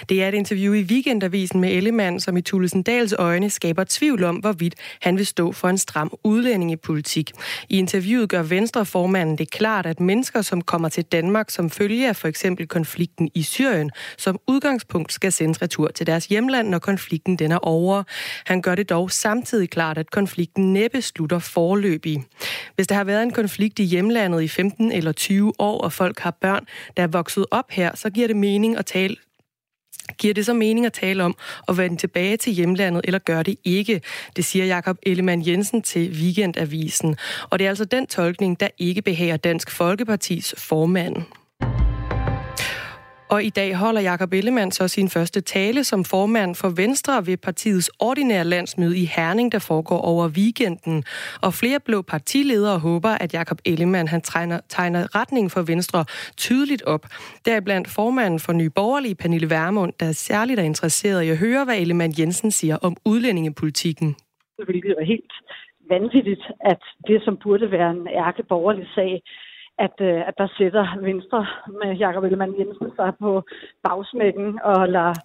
[0.09, 4.23] Det er et interview i Weekendavisen med Ellemann, som i Thulesen Dahls øjne skaber tvivl
[4.23, 7.31] om, hvorvidt han vil stå for en stram udlændingepolitik.
[7.69, 12.15] I interviewet gør venstreformanden det klart, at mennesker, som kommer til Danmark som følge af
[12.15, 16.79] for eksempel konflikten i Syrien, som udgangspunkt skal sende sendes retur til deres hjemland, når
[16.79, 18.03] konflikten den er over.
[18.45, 22.23] Han gør det dog samtidig klart, at konflikten næppe slutter forløbig.
[22.75, 26.19] Hvis der har været en konflikt i hjemlandet i 15 eller 20 år, og folk
[26.19, 26.65] har børn,
[26.97, 29.15] der er vokset op her, så giver det mening at tale
[30.17, 31.35] Giver det så mening at tale om
[31.67, 34.01] at vende tilbage til hjemlandet, eller gør det ikke?
[34.35, 37.15] Det siger Jakob Ellemann Jensen til Weekendavisen.
[37.49, 41.15] Og det er altså den tolkning, der ikke behager Dansk Folkepartis formand.
[43.35, 47.37] Og i dag holder Jakob Ellemann så sin første tale som formand for Venstre ved
[47.37, 51.03] partiets ordinære landsmøde i Herning, der foregår over weekenden.
[51.45, 56.05] Og flere blå partiledere håber, at Jakob Ellemann han tegner, tegner retning for Venstre
[56.37, 57.03] tydeligt op.
[57.45, 61.65] Deriblandt formanden for Nye Borgerlige, Pernille Vermund, der er særligt er interesseret i at høre,
[61.65, 64.15] hvad Ellemann Jensen siger om udlændingepolitikken.
[64.57, 65.33] Det er helt
[65.89, 69.21] vanvittigt, at det, som burde være en ærke borgerlig sag,
[69.85, 71.41] at, øh, at der sætter Venstre
[71.79, 73.31] med Jakob Ellemann Jensen sig på
[73.83, 75.15] bagsmækken og lader,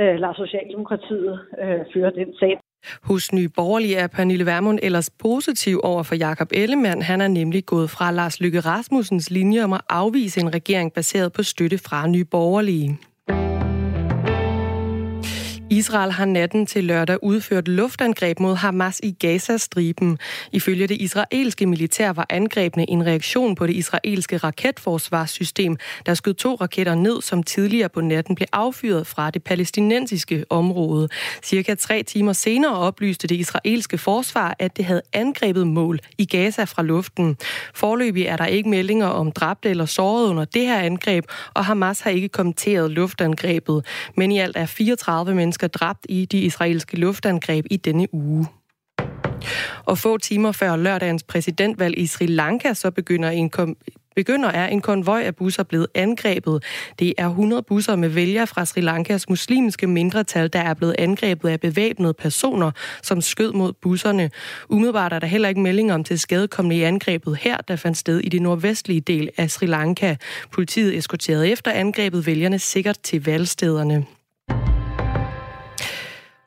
[0.00, 2.54] øh, lader Socialdemokratiet øh, føre den sag.
[3.02, 7.02] Hos Nye Borgerlige er Pernille Vermund ellers positiv over for Jakob Ellemann.
[7.02, 11.32] Han er nemlig gået fra Lars Lykke Rasmussens linje om at afvise en regering baseret
[11.32, 12.98] på støtte fra Nye Borgerlige.
[15.74, 20.18] Israel har natten til lørdag udført luftangreb mod Hamas i Gaza-striben.
[20.52, 26.54] Ifølge det israelske militær var angrebene en reaktion på det israelske raketforsvarssystem, der skød to
[26.54, 31.08] raketter ned, som tidligere på natten blev affyret fra det palæstinensiske område.
[31.42, 36.64] Cirka tre timer senere oplyste det israelske forsvar, at det havde angrebet mål i Gaza
[36.64, 37.36] fra luften.
[37.74, 42.00] Forløbig er der ikke meldinger om dræbte eller sårede under det her angreb, og Hamas
[42.00, 43.86] har ikke kommenteret luftangrebet.
[44.16, 48.46] Men i alt er 34 mennesker mennesker dræbt i de israelske luftangreb i denne uge.
[49.86, 53.76] Og få timer før lørdagens præsidentvalg i Sri Lanka, så begynder en kom
[54.16, 56.62] begynder er en konvoj af busser blevet angrebet.
[56.98, 61.48] Det er 100 busser med vælgere fra Sri Lankas muslimske mindretal, der er blevet angrebet
[61.48, 62.70] af bevæbnede personer,
[63.02, 64.30] som skød mod busserne.
[64.68, 68.20] Umiddelbart er der heller ikke meldinger om til skadekommende i angrebet her, der fandt sted
[68.20, 70.16] i det nordvestlige del af Sri Lanka.
[70.52, 74.06] Politiet eskorterede efter angrebet vælgerne sikkert til valgstederne.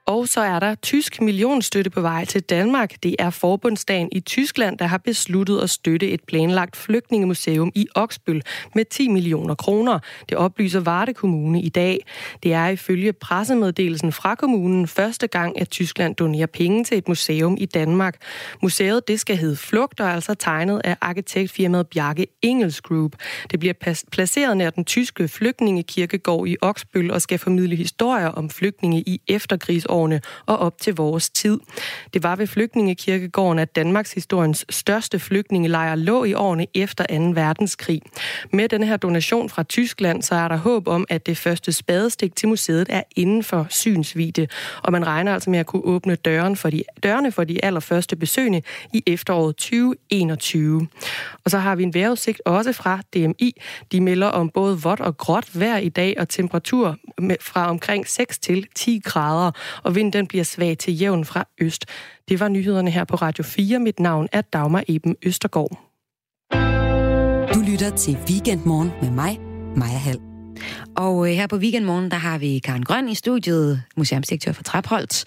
[0.07, 3.03] Og så er der tysk millionstøtte på vej til Danmark.
[3.03, 8.41] Det er forbundsdagen i Tyskland, der har besluttet at støtte et planlagt flygtningemuseum i Oksbøl
[8.75, 9.99] med 10 millioner kroner.
[10.29, 12.05] Det oplyser Varde Kommune i dag.
[12.43, 17.57] Det er ifølge pressemeddelelsen fra kommunen første gang, at Tyskland donerer penge til et museum
[17.59, 18.15] i Danmark.
[18.61, 23.11] Museet det skal hedde Flugt og er altså tegnet af arkitektfirmaet Bjarke Engels Group.
[23.51, 29.01] Det bliver placeret nær den tyske flygtningekirkegård i Oksbøl og skal formidle historier om flygtninge
[29.01, 31.59] i efterkrigsår årene og op til vores tid.
[32.13, 37.41] Det var ved Flygtningekirkegården, at Danmarks historiens største flygtningelejr lå i årene efter 2.
[37.41, 38.01] verdenskrig.
[38.53, 42.35] Med den her donation fra Tyskland, så er der håb om, at det første spadestik
[42.35, 44.47] til museet er inden for synsvide,
[44.83, 48.15] og man regner altså med at kunne åbne døren for de, dørene for de allerførste
[48.15, 48.61] besøgende
[48.93, 50.87] i efteråret 2021.
[51.45, 53.61] Og så har vi en vejrudsigt også fra DMI.
[53.91, 56.95] De melder om både vådt og gråt vejr i dag og temperatur
[57.41, 59.51] fra omkring 6 til 10 grader
[59.87, 61.85] og vinden den bliver svag til jævn fra øst.
[62.29, 63.79] Det var nyhederne her på Radio 4.
[63.79, 65.79] Mit navn er Dagmar Eben Østergaard.
[67.53, 69.39] Du lytter til Weekendmorgen med mig,
[69.75, 70.19] Maja Hall.
[70.95, 75.25] Og øh, her på Weekendmorgen, der har vi Karen Grøn i studiet, museumsdirektør for Trapholdt,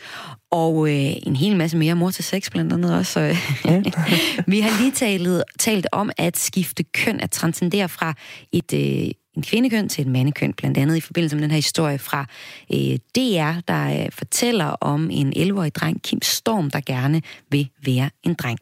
[0.50, 3.20] og øh, en hel masse mere mor til sex blandt andet også.
[3.20, 3.82] Ja.
[4.52, 8.14] vi har lige talt, talt om at skifte køn, at transcendere fra
[8.52, 11.98] et, øh, en kvindekøn til et mandekøn, blandt andet i forbindelse med den her historie
[11.98, 12.26] fra
[12.72, 18.10] øh, DR, der øh, fortæller om en 11-årig dreng, Kim Storm, der gerne vil være
[18.22, 18.58] en dreng.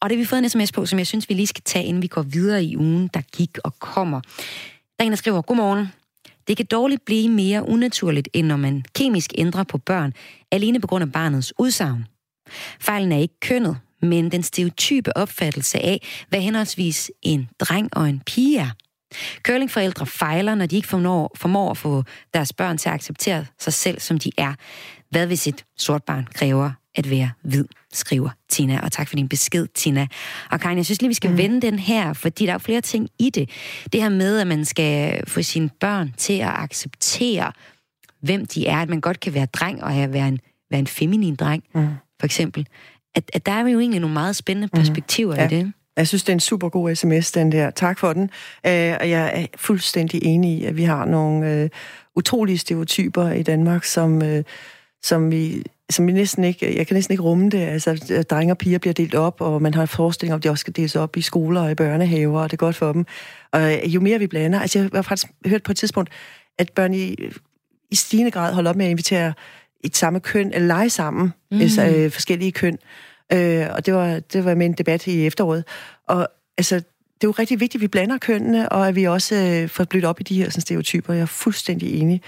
[0.00, 1.84] Og det har vi fået en sms på, som jeg synes, vi lige skal tage,
[1.84, 4.20] inden vi går videre i ugen, der gik og kommer.
[4.98, 5.88] Der er en, der skriver, Godmorgen.
[6.48, 10.12] Det kan dårligt blive mere unaturligt, end når man kemisk ændrer på børn,
[10.50, 12.06] alene på grund af barnets udsagn.
[12.80, 18.22] Fejlen er ikke kønnet, men den stereotype opfattelse af, hvad henholdsvis en dreng og en
[18.26, 18.70] pige er.
[19.42, 23.72] Curlingforældre fejler, når de ikke formår, formår at få deres børn til at acceptere sig
[23.72, 24.54] selv, som de er.
[25.10, 28.80] Hvad hvis et sort barn kræver at være hvid, skriver Tina.
[28.80, 30.06] Og tak for din besked, Tina.
[30.50, 31.38] Og Karin, jeg synes lige, vi skal mm.
[31.38, 33.50] vende den her, fordi der er jo flere ting i det.
[33.92, 37.52] Det her med, at man skal få sine børn til at acceptere,
[38.20, 38.76] hvem de er.
[38.76, 40.38] At man godt kan være dreng og være en,
[40.70, 41.88] være en feminin dreng, mm.
[42.20, 42.66] for eksempel.
[43.14, 44.78] At, at der er jo egentlig nogle meget spændende mm.
[44.78, 45.40] perspektiver mm.
[45.40, 45.46] ja.
[45.46, 45.72] i det.
[45.96, 47.70] Jeg synes, det er en super god sms, den der.
[47.70, 48.22] Tak for den.
[48.66, 51.70] Øh, og jeg er fuldstændig enig i, at vi har nogle øh,
[52.16, 54.44] utrolige stereotyper i Danmark, som, øh,
[55.02, 57.58] som vi som vi næsten ikke, jeg kan næsten ikke rumme det.
[57.58, 60.60] Altså, drenge og piger bliver delt op, og man har forestilling om, at de også
[60.60, 63.06] skal deles op i skoler og i børnehaver, og det er godt for dem.
[63.52, 66.10] Og jo mere vi blander, altså jeg har faktisk hørt på et tidspunkt,
[66.58, 67.16] at børn i,
[67.90, 69.32] i stigende grad holder op med at invitere
[69.84, 71.60] et samme køn, eller lege sammen, mm.
[71.60, 72.78] altså øh, forskellige køn.
[73.32, 75.64] Øh, og det var, det var med en debat i efteråret.
[76.08, 76.74] Og altså,
[77.14, 79.84] det er jo rigtig vigtigt, at vi blander kønnene, og at vi også øh, får
[79.84, 81.12] blødt op i de her sådan, stereotyper.
[81.12, 82.22] Jeg er fuldstændig enig.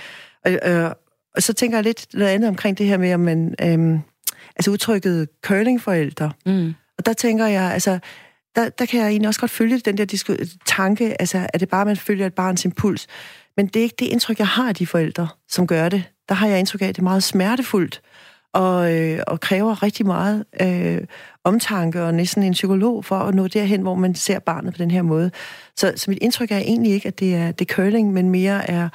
[0.45, 0.91] Og, øh,
[1.35, 3.99] og så tænker jeg lidt noget andet omkring det her med, om man, øh,
[4.57, 6.33] altså udtrykket curlingforældre.
[6.47, 6.75] Mm.
[6.99, 7.99] Og der tænker jeg, altså,
[8.57, 11.85] der, der kan jeg egentlig også godt følge den der tanke, altså, er det bare,
[11.85, 13.07] man følger et barns impuls?
[13.57, 16.05] Men det er ikke det indtryk, jeg har af de forældre, som gør det.
[16.29, 18.03] Der har jeg indtryk af, at det er meget smertefuldt,
[18.57, 21.01] og, øh, og kræver rigtig meget øh,
[21.45, 24.91] omtanke og næsten en psykolog for at nå derhen, hvor man ser barnet på den
[24.91, 25.31] her måde.
[25.77, 28.71] Så, så mit indtryk er egentlig ikke, at det er, det er curling, men mere
[28.71, 28.89] er,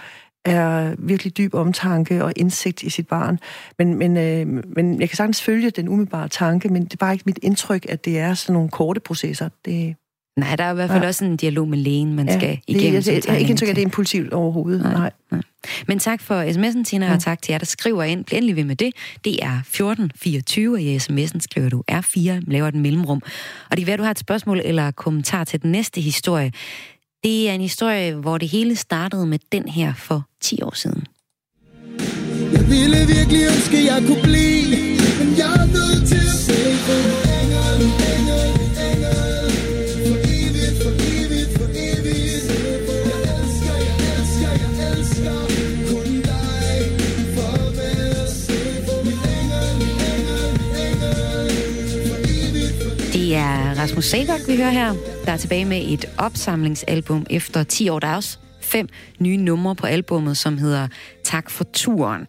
[0.45, 3.39] er virkelig dyb omtanke og indsigt i sit barn.
[3.77, 7.13] Men, men, øh, men jeg kan sagtens følge den umiddelbare tanke, men det er bare
[7.13, 9.49] ikke mit indtryk, at det er sådan nogle korte processer.
[9.65, 9.95] Det,
[10.37, 11.07] Nej, der er i hvert fald ja.
[11.07, 13.03] også en dialog med lægen, man ja, skal igennem.
[13.03, 14.81] Det, det, jeg har ikke indtryk at det er impulsivt overhovedet.
[14.81, 14.93] Nej.
[14.93, 15.11] Nej.
[15.31, 15.41] Nej.
[15.87, 17.13] Men tak for sms'en, Tina, ja.
[17.13, 18.25] og tak til jer, der skriver ind.
[18.25, 18.93] Bliv endelig ved med det.
[19.25, 23.21] Det er 1424, og i sms'en skriver du R4, laver den mellemrum.
[23.69, 26.51] Og det er hvad du har et spørgsmål eller kommentar til den næste historie.
[27.23, 31.03] Det er en historie, hvor det hele startede med den her for 10 år siden.
[32.53, 34.90] Jeg ville virkelig ønske, jeg kunne blive,
[53.81, 54.93] Rasmus Sebak, vi hører her,
[55.25, 57.99] der er tilbage med et opsamlingsalbum efter 10 år.
[57.99, 58.87] Der er også fem
[59.19, 60.87] nye numre på albummet, som hedder
[61.23, 62.21] Tak for turen.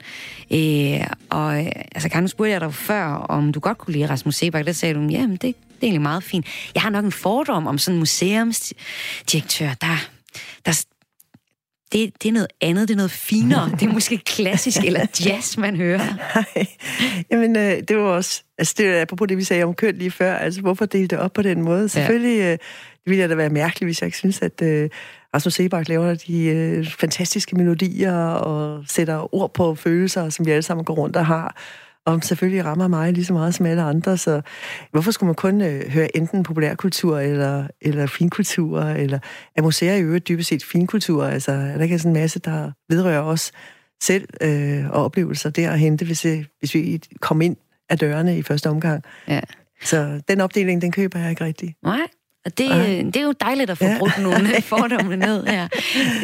[0.51, 4.07] Øh, og øh, altså, kan du spurgte jeg dig før, om du godt kunne lide
[4.07, 4.67] Rasmus Sebak.
[4.67, 6.47] Der sagde du, ja, det, det er egentlig meget fint.
[6.75, 9.97] Jeg har nok en fordom om sådan en museumsdirektør, der,
[10.67, 10.85] der,
[11.93, 13.71] det, det er noget andet, det er noget finere.
[13.81, 15.99] Det er måske klassisk eller jazz, man hører.
[16.35, 16.67] Nej,
[17.31, 20.11] jamen øh, det var også, altså det er apropos det, vi sagde om køn lige
[20.11, 21.89] før, altså hvorfor dele det op på den måde?
[21.89, 22.59] Selvfølgelig øh,
[23.05, 24.91] det ville da være mærkeligt, hvis jeg ikke synes, at øh,
[25.35, 30.63] Rasmus Sebak laver de øh, fantastiske melodier og sætter ord på følelser, som vi alle
[30.63, 31.57] sammen går rundt og har
[32.07, 34.41] og selvfølgelig rammer mig lige så meget som alle andre, så
[34.91, 39.19] hvorfor skulle man kun øh, høre enten populærkultur eller, eller finkultur, eller
[39.57, 41.25] er museer i øvrigt dybest set finkultur?
[41.25, 43.53] Altså, er der ikke sådan en masse, der vedrører os
[44.03, 47.57] selv øh, og oplevelser der at hente, hvis, øh, hvis vi kom ind
[47.91, 49.03] af dørene i første omgang?
[49.29, 49.41] Ja.
[49.85, 51.75] Så den opdeling, den køber jeg ikke rigtig.
[51.83, 52.07] Nej,
[52.45, 52.69] og det,
[53.15, 53.99] det er jo dejligt at få ja.
[53.99, 55.69] brugt nogle fordomme ned her.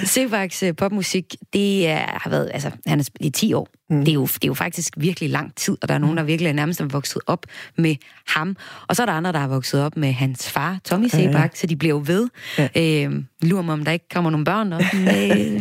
[0.04, 3.68] Sebaks øh, popmusik, det er, har været, altså, han er i 10 år.
[3.90, 3.98] Mm.
[4.04, 6.22] Det, er jo, det er jo faktisk virkelig lang tid, og der er nogen, der
[6.22, 7.46] virkelig er nærmest er vokset op
[7.76, 7.96] med
[8.26, 8.56] ham.
[8.86, 11.40] Og så er der andre, der har vokset op med hans far, Tommy Sebak, ja,
[11.40, 11.48] ja.
[11.54, 12.28] så de bliver jo ved.
[12.58, 12.68] Ja.
[12.76, 14.98] Øh, lurer mig, om der ikke kommer nogle børn op, og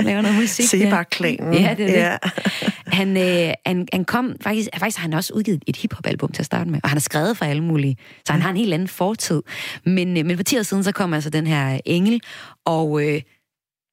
[0.05, 0.69] laver noget musik.
[0.69, 1.53] Sebak-klanen.
[1.53, 2.31] Ja, det er det.
[2.87, 6.45] Han, øh, han, han kom faktisk, faktisk har han også udgivet et hiphop-album til at
[6.45, 8.87] starte med, og han har skrevet for alle mulige, så han har en helt anden
[8.87, 9.41] fortid.
[9.85, 12.21] Men, øh, men for 10 år siden, så kom altså den her engel,
[12.65, 13.21] og øh,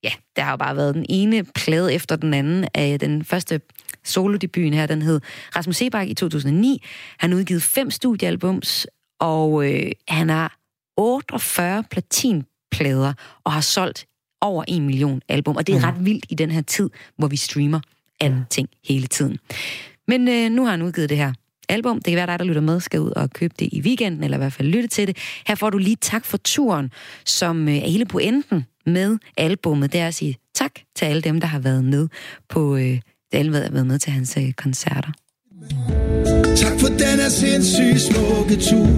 [0.05, 3.61] ja, der har jo bare været den ene plade efter den anden af den første
[4.05, 5.21] solodebuten her, den hed
[5.57, 6.83] Rasmus Sebak i 2009.
[7.19, 8.87] Han har udgivet fem studiealbums,
[9.21, 10.59] og øh, han har
[10.97, 13.13] 48 platinplader
[13.45, 14.07] og har solgt
[14.41, 15.57] over en million album.
[15.57, 15.85] Og det er mm.
[15.85, 17.81] ret vildt i den her tid, hvor vi streamer
[18.21, 19.39] alting hele tiden.
[20.09, 21.33] Men øh, nu har han udgivet det her
[21.69, 21.97] album.
[21.97, 24.37] Det kan være dig, der lytter med, skal ud og købe det i weekenden, eller
[24.37, 25.17] i hvert fald lytte til det.
[25.47, 26.93] Her får du lige tak for turen,
[27.25, 29.93] som øh, er hele pointen med albummet.
[29.93, 32.09] Det er at sige tak til alle dem, der har været med
[32.49, 33.01] på øh,
[33.35, 35.13] alle har været med til hans øh, koncerter.
[36.57, 38.89] Tak for den er sindssygt smukke tur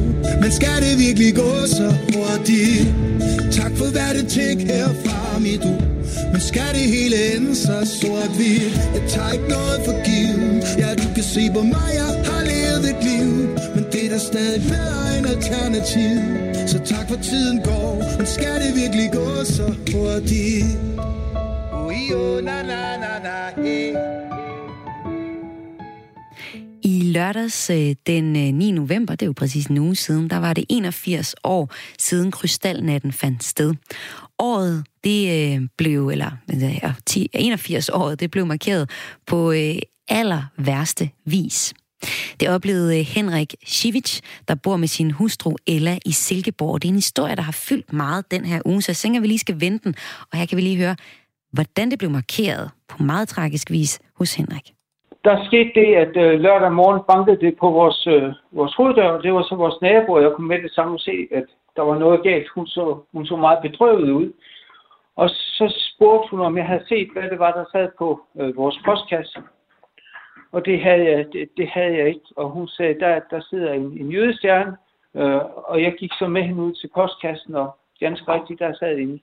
[0.43, 2.87] Men skal det virkelig gå så hurtigt?
[3.59, 5.83] Tak for hvad det tænk herfra mit ur
[6.33, 8.75] Men skal det hele ende så sort-hvidt?
[8.95, 12.85] Jeg tager ikke noget for givet Ja, du kan se på mig, jeg har levet
[12.93, 13.31] et liv
[13.75, 16.17] Men det er der stadig bedre end alternativ
[16.73, 20.67] Så tak for tiden går Men skal det virkelig gå så hurtigt?
[21.73, 24.26] Oh, oh, na, na, na, na, hey.
[27.17, 28.71] Lørdags øh, den øh, 9.
[28.71, 33.13] November, det er jo præcis en uge siden, der var det 81 år siden krystalnatten
[33.13, 33.75] fandt sted.
[34.39, 36.31] Året, det øh, blev, eller
[37.33, 38.91] 81 året, det blev markeret
[39.27, 39.53] på
[40.09, 41.75] aller værste vis.
[42.41, 46.83] Det oplevede Henrik Schivic, der bor med sin hustru Ella i Silkeborg.
[46.83, 49.23] Det er en historie, der har fyldt meget den her uge, så jeg tænker, at
[49.23, 49.95] vi lige skal vente den.
[50.33, 50.97] Og her kan vi lige høre,
[51.53, 54.76] hvordan det blev markeret på meget tragisk vis hos Henrik
[55.27, 59.21] der skete det, at øh, lørdag morgen bankede det på vores, øh, vores hoveddør.
[59.21, 61.45] Det var så vores nabo, og jeg kom med det samme og se, at
[61.77, 62.49] der var noget galt.
[62.49, 64.33] Hun så, hun så meget bedrøvet ud.
[65.17, 68.57] Og så spurgte hun, om jeg havde set, hvad det var, der sad på øh,
[68.57, 69.39] vores postkasse.
[70.53, 72.27] Og det havde, jeg, det, det havde jeg ikke.
[72.37, 74.77] Og hun sagde, der, der sidder en, en jødestjerne.
[75.15, 78.99] Øh, og jeg gik så med hende ud til postkassen, og ganske rigtigt, der sad
[78.99, 79.21] en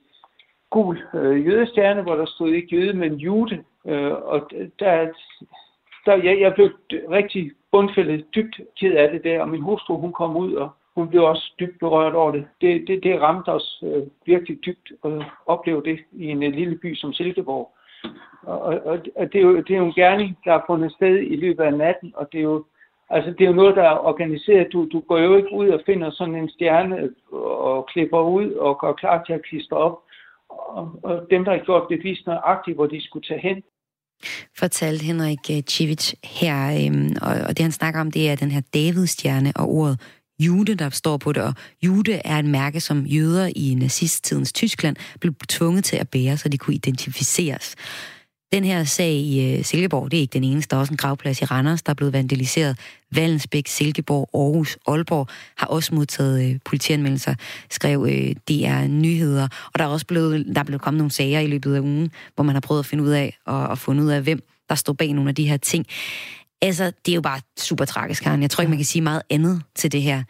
[0.70, 3.64] gul øh, jødestjerne, hvor der stod ikke jøde, men jude.
[3.88, 4.50] Øh, og
[4.80, 5.08] der,
[6.06, 6.70] der, jeg, jeg blev
[7.12, 11.10] rigtig bundfældet dybt ked af det der, og min hustru, hun kom ud, og hun
[11.10, 12.48] blev også dybt berørt over det.
[12.62, 15.12] Det, det, det ramte os øh, virkelig dybt at
[15.46, 17.70] opleve det i en øh, lille by som Silkeborg.
[18.42, 21.18] Og, og, og det, er jo, det er jo en gerning, der er fundet sted
[21.18, 22.66] i løbet af natten, og det er jo,
[23.10, 24.74] altså, det er jo noget, der er organiseret.
[24.74, 28.78] Du, du går jo ikke ud og finder sådan en stjerne og klipper ud og
[28.78, 30.00] går klar til at klistre op.
[30.50, 33.64] Og, og dem, der har gjort det, vist nøjagtigt, hvor de skulle tage hen
[34.58, 36.86] fortalte Henrik øh, Civic her.
[36.86, 40.00] Øhm, og, og det han snakker om, det er den her Davidstjerne og ordet
[40.40, 41.44] jude, der står på det.
[41.44, 41.54] Og
[41.84, 46.50] jude er et mærke, som jøder i nazisttidens Tyskland blev tvunget til at bære, så
[46.50, 47.76] de kunne identificeres.
[48.54, 50.70] Den her sag i øh, Silkeborg, det er ikke den eneste.
[50.70, 52.80] Der er også en gravplads i Randers, der er blevet vandaliseret.
[53.12, 55.28] Vallensbæk, Silkeborg, Aarhus, Aalborg
[55.58, 57.36] har også modtaget øh, politianmeldelser,
[57.70, 59.48] skrev øh, DR Nyheder.
[59.74, 62.12] Og der er også blevet, der er blevet kommet nogle sager i løbet af ugen,
[62.36, 64.76] hvor man har prøvet at finde ud af, og, og fundet ud af, hvem der
[64.76, 65.86] står bag nogle af de her ting.
[66.62, 68.42] Altså, det er jo bare super tragisk, Karen.
[68.42, 70.24] Jeg tror ikke, man kan sige meget andet til det her.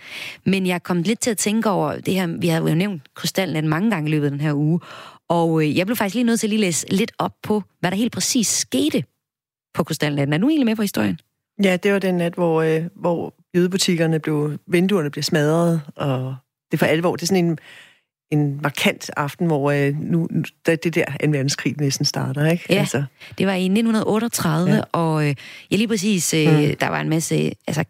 [0.45, 3.67] Men jeg kom lidt til at tænke over det her, vi har jo nævnt krystallen
[3.67, 4.79] mange gange i løbet af den her uge,
[5.29, 7.91] og øh, jeg blev faktisk lige nødt til at lige læse lidt op på, hvad
[7.91, 9.03] der helt præcis skete
[9.73, 10.33] på Krystalnatten.
[10.33, 11.19] Er du egentlig med på historien?
[11.63, 16.35] Ja, det var den nat, hvor, øh, hvor jødebutikkerne blev, vinduerne blev smadret, og
[16.71, 17.15] det for alvor.
[17.15, 17.57] Det er sådan en
[18.33, 20.27] en markant aften, hvor øh, nu,
[20.67, 22.65] da det der en verdenskrig næsten starter, ikke?
[22.69, 23.03] Ja, altså.
[23.37, 24.81] det var i 1938, ja.
[24.91, 25.35] og øh,
[25.71, 26.75] ja, lige præcis, øh, mm.
[26.79, 27.83] der var en masse altså,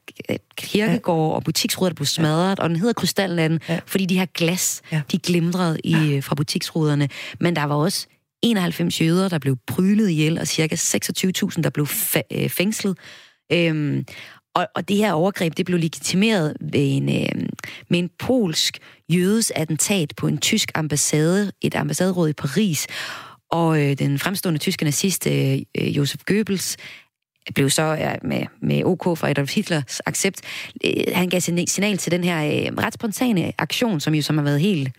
[0.57, 1.35] kirkegård ja.
[1.35, 2.63] og butiksruder, der blev smadret, ja.
[2.63, 3.79] og den hedder Krystalnatten, ja.
[3.85, 5.01] fordi de her glas, ja.
[5.11, 6.19] de glimrede i, ja.
[6.19, 7.09] fra butiksruderne.
[7.39, 8.07] Men der var også
[8.41, 12.97] 91 jøder, der blev prylet ihjel, og cirka 26.000, der blev fa- øh, fængslet.
[13.51, 14.05] Øhm,
[14.55, 17.45] og, og det her overgreb, det blev legitimeret ved en, øh,
[17.89, 18.79] med en polsk
[19.09, 22.87] jødes attentat på en tysk ambassade, et ambassaderåd i Paris.
[23.51, 26.77] Og øh, den fremstående tyske nazist, øh, øh Josef Goebbels,
[27.55, 30.41] blev så ja, med, med OK fra Adolf Hitlers accept.
[30.85, 34.43] Øh, han gav signal til den her øh, ret spontane aktion, som jo som har
[34.43, 34.89] været helt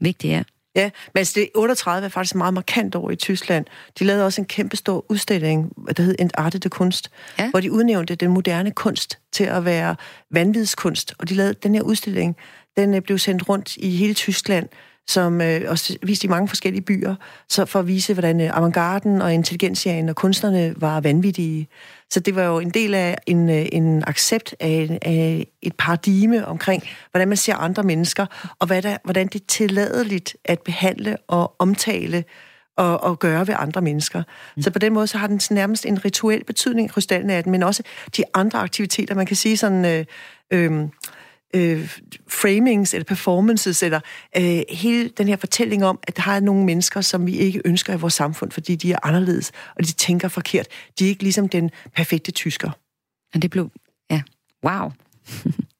[0.00, 0.36] vigtig her.
[0.36, 0.42] Ja.
[0.74, 3.66] Ja, men altså det 38 er faktisk meget markant over i Tyskland.
[3.98, 7.50] De lavede også en kæmpe stor udstilling, der hed Arte de Kunst, ja.
[7.50, 9.96] hvor de udnævnte den moderne kunst til at være
[10.30, 11.14] vanvidskunst.
[11.18, 12.36] Og de lavede den her udstilling,
[12.76, 14.68] den øh, blev sendt rundt i hele Tyskland,
[15.06, 17.14] som øh, også viste i mange forskellige byer,
[17.48, 21.68] så for at vise, hvordan øh, avantgarden og intelligensien og kunstnerne var vanvittige.
[22.12, 26.46] Så det var jo en del af en, øh, en accept af, af et paradigme
[26.46, 28.26] omkring, hvordan man ser andre mennesker,
[28.58, 32.24] og hvad der, hvordan det er tilladeligt at behandle og omtale
[32.76, 34.22] og, og gøre ved andre mennesker.
[34.56, 34.62] Mm.
[34.62, 37.82] Så på den måde så har den nærmest en rituel betydning, krystalnatten, men også
[38.16, 39.14] de andre aktiviteter.
[39.14, 39.84] Man kan sige sådan...
[39.84, 40.04] Øh,
[40.50, 40.88] øh,
[41.54, 41.98] øh,
[42.28, 44.00] framings eller performances, eller
[44.36, 47.94] øh, hele den her fortælling om, at der er nogle mennesker, som vi ikke ønsker
[47.94, 50.66] i vores samfund, fordi de er anderledes, og de tænker forkert.
[50.98, 52.70] De er ikke ligesom den perfekte tysker.
[53.34, 53.70] Og det blev,
[54.10, 54.22] ja,
[54.64, 54.90] wow.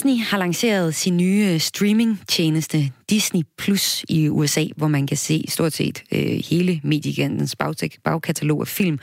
[0.00, 5.44] Disney har lanceret sin nye øh, streaming-tjeneste Disney Plus i USA, hvor man kan se
[5.48, 7.56] stort set øh, hele mediegigantens
[8.04, 8.98] bagkatalog af film.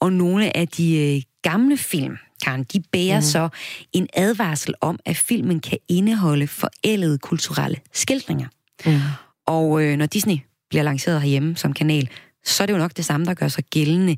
[0.00, 3.22] Og nogle af de øh, gamle film, Karen, de bærer mm.
[3.22, 3.48] så
[3.92, 8.46] en advarsel om, at filmen kan indeholde forældede kulturelle skildringer.
[8.86, 8.98] Mm.
[9.46, 10.36] Og øh, når Disney
[10.70, 12.08] bliver lanceret herhjemme som kanal,
[12.44, 14.16] så er det jo nok det samme, der gør sig gældende.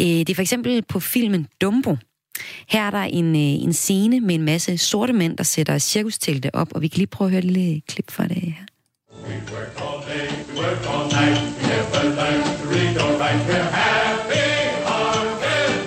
[0.00, 1.96] Øh, det er for eksempel på filmen Dumbo,
[2.70, 6.54] her er der en, øh, en scene med en masse sorte mænd, der sætter cirkustelte
[6.54, 8.52] op, og vi kan lige prøve at høre et lille klip fra det her.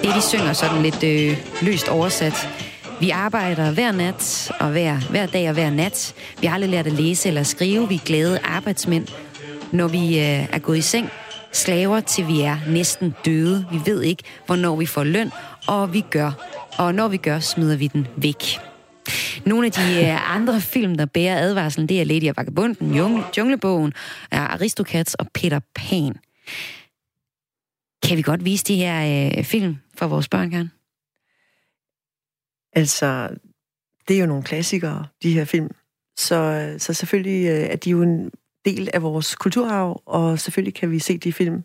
[0.01, 2.49] Det, de synger sådan lidt øh, løst oversat.
[2.99, 6.15] Vi arbejder hver nat og hver, hver dag og hver nat.
[6.41, 7.89] Vi har aldrig lært at læse eller skrive.
[7.89, 9.07] Vi er glade arbejdsmænd.
[9.71, 11.09] Når vi øh, er gået i seng,
[11.51, 13.65] slaver til vi er næsten døde.
[13.71, 15.31] Vi ved ikke, hvornår vi får løn,
[15.67, 16.31] og vi gør.
[16.77, 18.43] Og når vi gør, smider vi den væk.
[19.45, 22.95] Nogle af de øh, andre film, der bærer advarslen, det er Lady og Vagabunden,
[23.37, 23.93] Junglebogen,
[24.31, 26.15] Aristocats og Peter Pan.
[28.03, 30.71] Kan vi godt vise de her øh, film for vores børn, Karen?
[32.73, 33.29] Altså,
[34.07, 35.69] det er jo nogle klassikere, de her film.
[36.17, 38.31] Så, så selvfølgelig øh, er de jo en
[38.65, 41.63] del af vores kulturarv, og selvfølgelig kan vi se de film.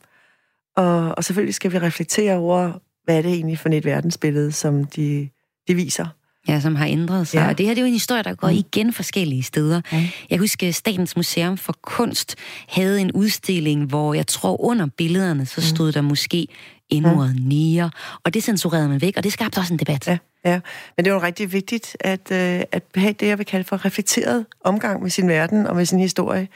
[0.76, 2.72] Og, og selvfølgelig skal vi reflektere over,
[3.08, 5.28] hvad er det egentlig for et verdensbillede, som de,
[5.68, 6.06] de viser.
[6.48, 7.38] Ja, som har ændret sig.
[7.38, 7.48] Ja.
[7.48, 8.54] Og det her det er jo en historie, der går mm.
[8.54, 9.80] igen forskellige steder.
[9.92, 10.08] Ja.
[10.30, 12.36] Jeg husker, Statens Museum for Kunst
[12.68, 15.76] havde en udstilling, hvor jeg tror under billederne, så mm.
[15.76, 16.48] stod der måske
[16.90, 17.42] indordet mm.
[17.42, 17.90] nier,
[18.24, 20.06] og det censurerede man væk, og det skabte også en debat.
[20.06, 20.60] Ja, ja.
[20.96, 23.84] men det er jo rigtig vigtigt at, øh, at have det, jeg vil kalde for
[23.84, 26.48] reflekteret omgang med sin verden og med sin historie.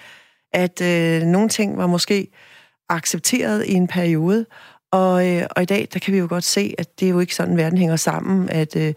[0.53, 2.29] At øh, nogle ting var måske
[2.89, 4.47] accepteret i en periode,
[4.93, 7.21] og, øh, og i dag, der kan vi jo godt se, at det er jo
[7.21, 8.89] ikke sådan, verden hænger sammen, at, øh,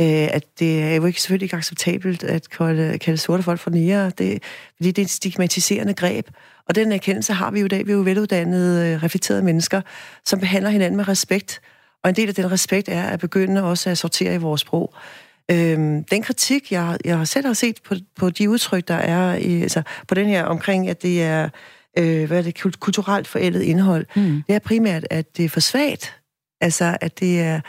[0.00, 3.70] øh, at det er jo ikke selvfølgelig ikke acceptabelt at kalde, kalde sorte folk for
[3.70, 4.42] nære, det,
[4.76, 6.28] fordi det er et stigmatiserende greb.
[6.68, 7.86] Og den erkendelse har vi jo i dag.
[7.86, 9.80] Vi er jo veluddannede, øh, reflekterede mennesker,
[10.24, 11.60] som behandler hinanden med respekt.
[12.04, 14.94] Og en del af den respekt er at begynde også at sortere i vores sprog.
[15.50, 19.62] Øhm, den kritik, jeg, jeg selv har set på, på de udtryk, der er i,
[19.62, 21.48] altså, på den her omkring, at det er
[21.98, 24.42] øh, hvad er det, kulturelt forældet indhold, mm.
[24.46, 26.14] det er primært, at det er for svagt.
[26.60, 27.60] Altså, at det er...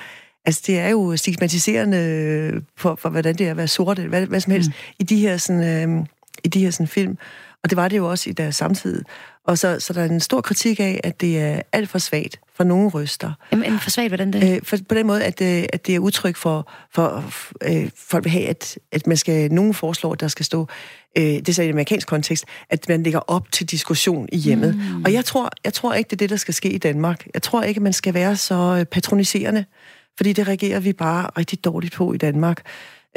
[0.46, 4.40] Altså, det er jo stigmatiserende for, for hvordan det er at være sort, hvad, hvad
[4.40, 4.96] som helst, mm.
[5.00, 6.06] i de her, sådan, øh,
[6.44, 7.18] i de her sådan, film.
[7.64, 9.04] Og det var det jo også i deres samtid.
[9.48, 12.40] Og så, så der er en stor kritik af, at det er alt for svagt
[12.56, 13.32] for nogle røster.
[13.52, 14.56] Jamen, for svagt, hvordan det?
[14.56, 17.24] Øh, for, på den måde, at, øh, at det er udtryk for, for
[17.64, 20.68] øh, folk vil have, at, at man skal, nogen foreslår, at der skal stå,
[21.18, 24.38] øh, det er så i en amerikansk kontekst, at man lægger op til diskussion i
[24.38, 24.76] hjemmet.
[24.76, 25.04] Mm.
[25.06, 27.28] Og jeg tror, jeg tror ikke, det er det, der skal ske i Danmark.
[27.34, 29.66] Jeg tror ikke, at man skal være så øh, patroniserende,
[30.18, 32.62] fordi det reagerer vi bare rigtig dårligt på i Danmark.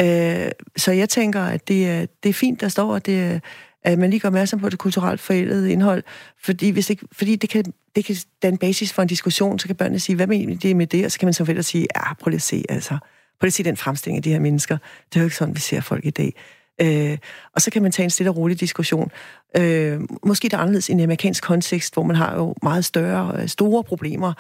[0.01, 3.41] Øh, så jeg tænker, at det er, det er fint, der står, at det
[3.83, 6.03] at man lige gør opmærksom på det kulturelt forældede indhold,
[6.43, 7.64] fordi, hvis ikke, fordi det, kan,
[7.97, 10.87] det kan danne basis for en diskussion, så kan børnene sige, hvad mener det med
[10.87, 11.05] det?
[11.05, 13.49] Og så kan man som forældre sige, ja, prøv lige at se, altså, prøv lige
[13.49, 14.78] at se den fremstilling af de her mennesker.
[15.09, 16.35] Det er jo ikke sådan, vi ser folk i dag.
[16.83, 17.18] Øh,
[17.55, 19.11] og så kan man tage en stille og rolig diskussion.
[19.57, 23.43] Øh, måske det er anderledes i en amerikansk kontekst, hvor man har jo meget større,
[23.43, 24.33] øh, store problemer,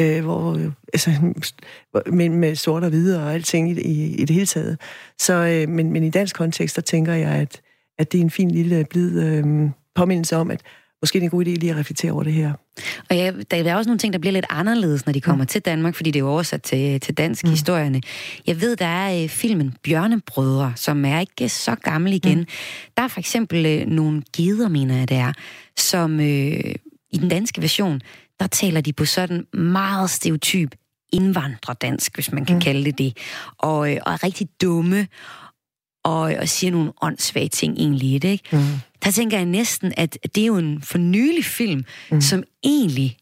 [0.00, 0.60] øh, hvor,
[0.92, 1.10] altså,
[2.06, 4.80] med, med sort og hvide og alting i, i, i det hele taget.
[5.18, 7.60] Så, øh, men, men i dansk kontekst, der tænker jeg, at
[7.98, 10.60] at det er en fin lille blid øh, påmindelse om, at
[11.02, 12.52] måske det er en god idé lige at reflektere over det her.
[13.10, 15.46] Og ja, der er også nogle ting, der bliver lidt anderledes, når de kommer ja.
[15.46, 17.50] til Danmark, fordi det er jo oversat til, til dansk mm.
[17.50, 18.00] historierne.
[18.46, 22.38] Jeg ved, der er øh, filmen Bjørnebrødre, som er ikke så gammel igen.
[22.38, 22.46] Mm.
[22.96, 25.32] Der er for eksempel øh, nogle gider, mener jeg det er,
[25.76, 26.74] som øh,
[27.12, 28.00] i den danske version,
[28.40, 30.74] der taler de på sådan meget stereotyp
[31.12, 32.60] indvandrerdansk, hvis man kan mm.
[32.60, 33.16] kalde det det,
[33.58, 35.06] og, og er rigtig dumme
[36.06, 38.44] og, og siger nogle åndssvage ting egentlig det, ikke?
[38.52, 38.62] Mm.
[39.04, 42.20] Der tænker jeg næsten, at det er jo en fornyelig film, mm.
[42.20, 43.16] som egentlig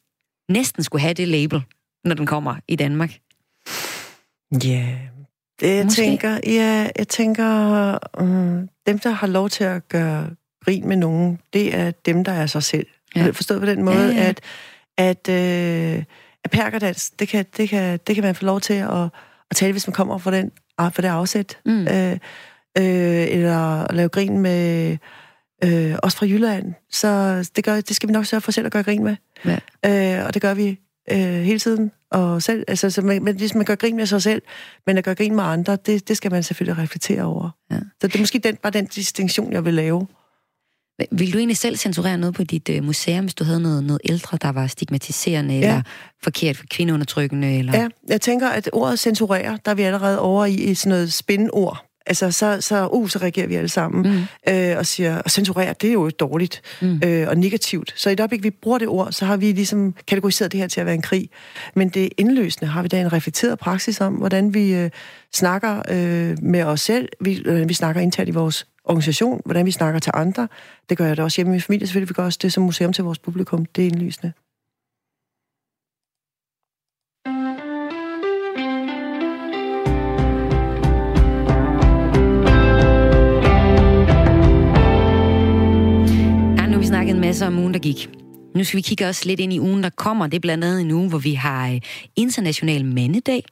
[0.48, 1.62] næsten skulle have det label,
[2.04, 3.18] når den kommer i Danmark.
[4.64, 4.98] Ja, yeah.
[5.62, 6.02] jeg Måske.
[6.02, 10.30] tænker, ja, jeg tænker, um, dem, der har lov til at gøre
[10.64, 12.86] grin med nogen, det er dem, der er sig selv.
[13.16, 13.30] Ja.
[13.30, 14.28] Forstået på den måde, ja, ja.
[14.28, 14.40] at,
[14.96, 16.04] at, øh,
[16.44, 19.08] at perkerdans, det kan, det, kan, det kan man få lov til at,
[19.50, 21.58] at tale, hvis man kommer for, den, for det afsæt.
[21.64, 21.88] Mm.
[21.88, 22.18] Øh,
[22.78, 24.96] øh, eller lave grin med
[25.64, 27.08] øh, os fra Jylland, så
[27.56, 29.16] det, gør, det skal vi nok sørge for selv at gøre grin med.
[29.44, 30.18] Ja.
[30.18, 31.90] Øh, og det gør vi øh, hele tiden.
[32.10, 34.42] Og selv, altså, så man, man, ligesom man gør grin med sig selv,
[34.86, 37.50] men at gøre grin med andre, det, det skal man selvfølgelig reflektere over.
[37.70, 37.78] Ja.
[38.00, 40.06] Så det er måske den, bare den distinktion, jeg vil lave.
[41.10, 44.00] Vil du egentlig selv censurere noget på dit uh, museum, hvis du havde noget, noget
[44.04, 45.60] ældre, der var stigmatiserende ja.
[45.60, 45.82] eller
[46.22, 47.58] forkert for kvindeundertrykkende?
[47.58, 47.78] Eller?
[47.78, 51.12] Ja, jeg tænker, at ordet censurere, der er vi allerede over i, i sådan noget
[51.12, 51.86] spændord.
[52.06, 54.12] Altså, så, så, uh, så reagerer vi alle sammen
[54.46, 54.52] mm.
[54.52, 57.00] øh, og siger, og censurerer, det er jo dårligt mm.
[57.04, 57.92] øh, og negativt.
[57.96, 60.68] Så i det øjeblik, vi bruger det ord, så har vi ligesom kategoriseret det her
[60.68, 61.28] til at være en krig.
[61.74, 64.90] Men det indløsende har vi da en reflekteret praksis om, hvordan vi øh,
[65.34, 69.70] snakker øh, med os selv, vi, øh, vi snakker internt i vores organisation, hvordan vi
[69.70, 70.48] snakker til andre.
[70.88, 72.08] Det gør jeg da også hjemme i min familie, selvfølgelig.
[72.08, 73.66] Vi gør også det som museum til vores publikum.
[73.66, 74.32] Det er indlysende.
[87.40, 88.10] Har om ugen, der gik.
[88.56, 90.26] Nu skal vi kigge også lidt ind i ugen, der kommer.
[90.26, 91.80] Det er blandt andet en uge, hvor vi har øh,
[92.16, 93.44] International Mandedag.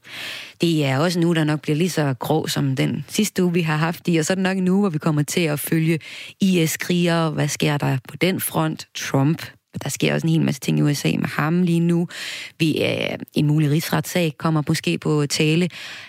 [0.60, 3.52] Det er også en uge, der nok bliver lige så grå som den sidste uge,
[3.52, 4.16] vi har haft i.
[4.16, 5.98] Og så er det nok en uge, hvor vi kommer til at følge
[6.40, 7.30] IS-krigere.
[7.30, 8.88] Hvad sker der på den front?
[8.94, 9.42] Trump
[9.82, 12.08] der sker også en hel masse ting i USA med ham lige nu.
[12.58, 15.68] Vi, øh, en mulig rigsretssag kommer måske på tale.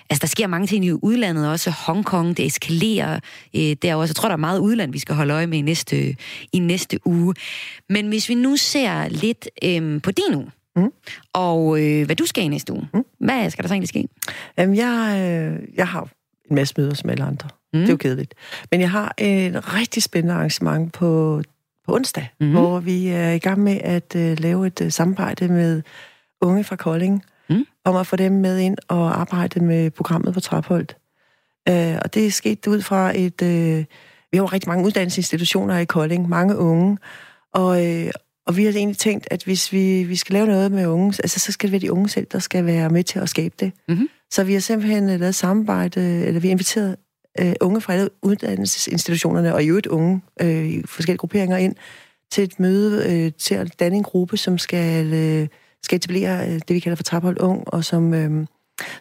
[0.09, 1.70] Altså, der sker mange ting i udlandet også.
[1.70, 3.20] Hongkong, det eskalerer
[3.55, 4.11] øh, der også.
[4.11, 6.16] Jeg tror, der er meget udland, vi skal holde øje med i næste,
[6.53, 7.34] i næste uge.
[7.89, 10.91] Men hvis vi nu ser lidt øh, på din uge, Mm.
[11.34, 12.88] Og øh, hvad du skal i næste uge.
[12.93, 13.03] Mm.
[13.20, 14.07] Hvad skal der så egentlig ske?
[14.57, 16.09] Jamen, jeg, øh, jeg har
[16.49, 17.49] en masse møder som alle andre.
[17.74, 17.80] Mm.
[17.80, 18.34] Det er jo kedeligt.
[18.72, 21.41] Men jeg har en rigtig spændende arrangement på
[21.86, 22.51] på onsdag, mm.
[22.51, 25.81] hvor vi er i gang med at uh, lave et uh, samarbejde med
[26.41, 27.65] unge fra Kolding, mm.
[27.86, 30.97] om at få dem med ind og arbejde med programmet på Trapholdt.
[31.69, 33.41] Uh, og det er sket ud fra et...
[33.41, 33.84] Uh,
[34.31, 36.97] vi har jo rigtig mange uddannelsesinstitutioner i Kolding, mange unge,
[37.53, 38.09] og, uh,
[38.47, 41.39] og vi har egentlig tænkt, at hvis vi, vi skal lave noget med unge, altså,
[41.39, 43.71] så skal det være de unge selv, der skal være med til at skabe det.
[43.88, 44.07] Mm-hmm.
[44.31, 46.95] Så vi har simpelthen lavet samarbejde, eller vi har inviteret
[47.39, 51.75] øh, unge fra alle uddannelsesinstitutionerne, og i øvrigt unge øh, i forskellige grupperinger ind,
[52.31, 55.47] til et møde, øh, til at danne en gruppe, som skal, øh,
[55.84, 58.45] skal etablere øh, det, vi kalder for Traphold Ung, og som, øh,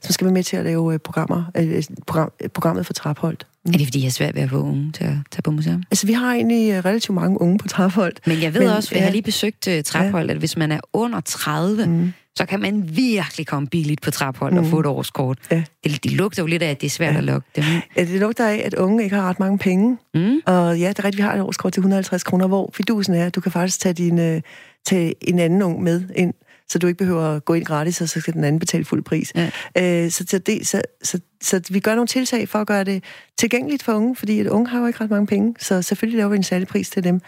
[0.00, 3.36] som skal være med til at lave øh, programmer, øh, program, øh, programmet for Traphold.
[3.64, 3.72] Mm.
[3.72, 5.82] Er det, fordi jeg er svært ved at få unge til at tage på museum?
[5.90, 8.12] Altså, vi har egentlig øh, relativt mange unge på Traphold.
[8.26, 10.32] Men jeg ved men, også, for jeg har lige besøgt uh, Traphold, ja.
[10.32, 14.52] at hvis man er under 30, mm så kan man virkelig komme billigt på traphold
[14.52, 14.58] mm.
[14.58, 15.38] og få et årskort.
[15.50, 15.62] Ja.
[15.84, 17.18] Det, de lugter jo lidt af, at det er svært ja.
[17.18, 17.64] at lukke dem.
[17.96, 19.98] Ja, det lugter af, at unge ikke har ret mange penge.
[20.14, 20.40] Mm.
[20.46, 23.26] Og ja, det er rigtigt, vi har et årskort til 150 kroner, hvor fidusen er,
[23.26, 24.40] at du kan faktisk tage, din, uh,
[24.86, 26.34] tage en anden ung med ind,
[26.68, 29.04] så du ikke behøver at gå ind gratis, og så skal den anden betale fuld
[29.04, 29.32] pris.
[29.34, 30.04] Ja.
[30.04, 33.04] Uh, så, så, det, så, så, så vi gør nogle tiltag for at gøre det
[33.38, 36.30] tilgængeligt for unge, fordi at unge har jo ikke ret mange penge, så selvfølgelig laver
[36.30, 37.20] vi en særlig pris til dem.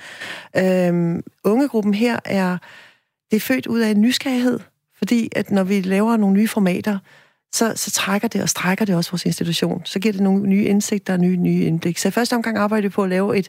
[0.59, 2.59] Uh, ungegruppen her er,
[3.31, 4.61] det er født ud af en nysgerrighed,
[4.99, 6.99] fordi at når vi laver nogle nye formater,
[7.55, 9.83] så, så trækker det og strækker det også vores institution.
[9.85, 11.99] Så giver det nogle nye indsigter og nye, nye indblik.
[11.99, 13.49] Så i første omgang arbejder vi på at lave et,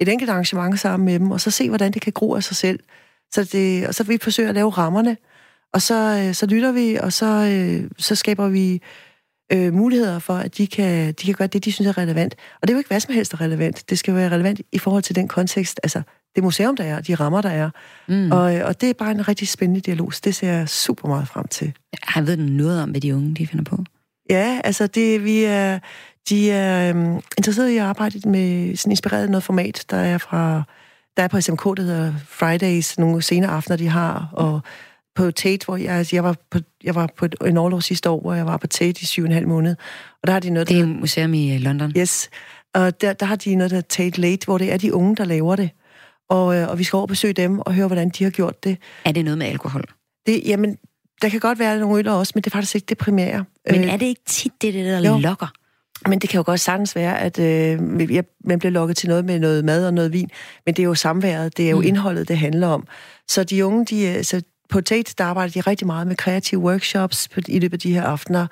[0.00, 2.56] et enkelt arrangement sammen med dem, og så se, hvordan det kan gro af sig
[2.56, 2.80] selv.
[3.34, 5.16] Så det, og så vi forsøger at lave rammerne,
[5.72, 8.82] og så, øh, så lytter vi, og så, øh, så skaber vi
[9.52, 12.34] øh, muligheder for, at de kan, de kan gøre det, de synes er relevant.
[12.62, 13.90] Og det er jo ikke hvad som helst er relevant.
[13.90, 16.02] Det skal være relevant i forhold til den kontekst, altså
[16.36, 17.70] det museum, der er, de rammer, der er.
[18.08, 18.32] Mm.
[18.32, 21.28] Og, og det er bare en rigtig spændende dialog, så det ser jeg super meget
[21.28, 21.72] frem til.
[22.02, 23.84] Har ved noget om, hvad de unge de finder på?
[24.30, 25.78] Ja, altså det, vi er,
[26.28, 30.62] de er um, interesseret i at arbejde med sådan inspireret noget format, der er fra
[31.16, 34.60] der er på SMK, der hedder Fridays, nogle senere aftener, de har, og
[35.14, 38.20] på Tate, hvor jeg, altså jeg var på, jeg var på en overlov sidste år,
[38.20, 39.76] hvor jeg var på Tate i syv og en halv måned.
[40.22, 41.92] Og der har de noget, det er et museum i øh, London.
[41.96, 42.30] Yes.
[42.74, 45.24] Og der, der har de noget, der Tate Late, hvor det er de unge, der
[45.24, 45.70] laver det
[46.28, 48.64] og, øh, og vi skal over og besøge dem og høre, hvordan de har gjort
[48.64, 48.78] det.
[49.04, 49.84] Er det noget med alkohol?
[50.26, 50.76] Det, jamen,
[51.22, 53.44] der kan godt være nogle øl også, men det er faktisk ikke det primære.
[53.70, 55.18] Men øh, er det ikke tit det, der jo.
[55.18, 55.52] lokker?
[56.08, 57.82] Men det kan jo godt sagtens være, at øh,
[58.44, 60.30] man bliver lukket til noget med noget mad og noget vin,
[60.66, 61.86] men det er jo samværet, det er jo mm.
[61.86, 62.86] indholdet, det handler om.
[63.28, 66.60] Så de unge, de, øh, så på Tate, der arbejder de rigtig meget med kreative
[66.60, 68.46] workshops i løbet af de her aftener,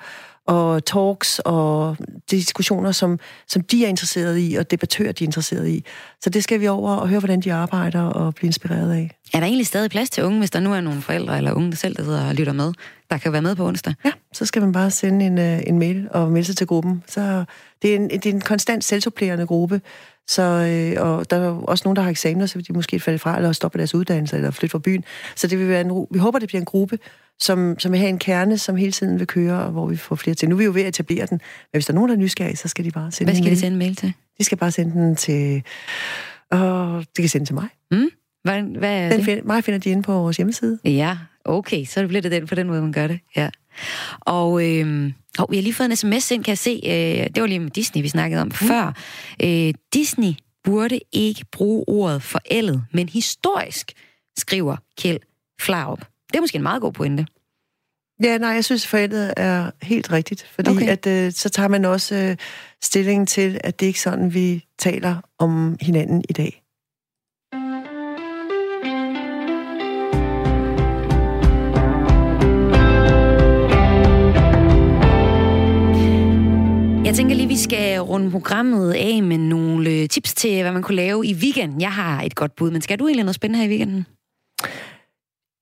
[0.47, 1.97] og talks og
[2.31, 5.83] diskussioner, som, som de er interesseret i, og debattører, de er interesseret i.
[6.21, 9.17] Så det skal vi over og høre, hvordan de arbejder og blive inspireret af.
[9.33, 11.71] Er der egentlig stadig plads til unge, hvis der nu er nogle forældre eller unge
[11.71, 12.73] der selv, der sidder og lytter med,
[13.09, 13.93] der kan være med på onsdag?
[14.05, 17.03] Ja, så skal man bare sende en, øh, en mail og melde sig til gruppen.
[17.07, 17.45] Så
[17.81, 19.81] det er en, det er en konstant selvsupplerende gruppe,
[20.27, 23.19] så, øh, og der er også nogen, der har eksamener, så vil de måske falde
[23.19, 25.03] fra, eller stoppe deres uddannelse, eller flytte fra byen.
[25.35, 26.99] Så det vil være en, vi håber, det bliver en gruppe,
[27.39, 30.15] som, som vil have en kerne, som hele tiden vil køre, og hvor vi får
[30.15, 30.49] flere til.
[30.49, 32.19] Nu er vi jo ved at etablere den, men hvis der er nogen, der er
[32.19, 34.13] nysgerrige, så skal de bare sende Hvad skal de sende mail til?
[34.37, 35.63] De skal bare sende den til...
[36.51, 37.67] Og de kan sende til mig.
[37.91, 38.09] Mm.
[38.43, 39.25] Hvad, hvad er den det?
[39.25, 40.79] Find, mig finder de inde på vores hjemmeside.
[40.83, 43.19] Ja, okay, så bliver det den på den måde, man gør det.
[43.35, 43.49] Ja.
[44.19, 46.81] Og øh, oh, vi har lige fået en sms ind, kan jeg se.
[46.85, 48.51] Øh, det var lige med Disney, vi snakkede om mm.
[48.51, 48.93] før.
[49.43, 50.33] Øh, Disney
[50.63, 53.91] burde ikke bruge ordet forældet, men historisk,
[54.37, 55.19] skriver Kjeld
[55.61, 56.05] Flaup.
[56.35, 57.25] Det er måske en meget god pointe.
[58.23, 60.87] Ja, nej, jeg synes, forældret er helt rigtigt, fordi okay.
[60.87, 62.37] at, øh, så tager man også øh,
[62.81, 66.63] stilling til, at det ikke er sådan, vi taler om hinanden i dag.
[77.05, 80.95] Jeg tænker lige, vi skal runde programmet af med nogle tips til, hvad man kunne
[80.95, 81.81] lave i weekenden.
[81.81, 84.05] Jeg har et godt bud, men skal du egentlig noget spændende her i weekenden?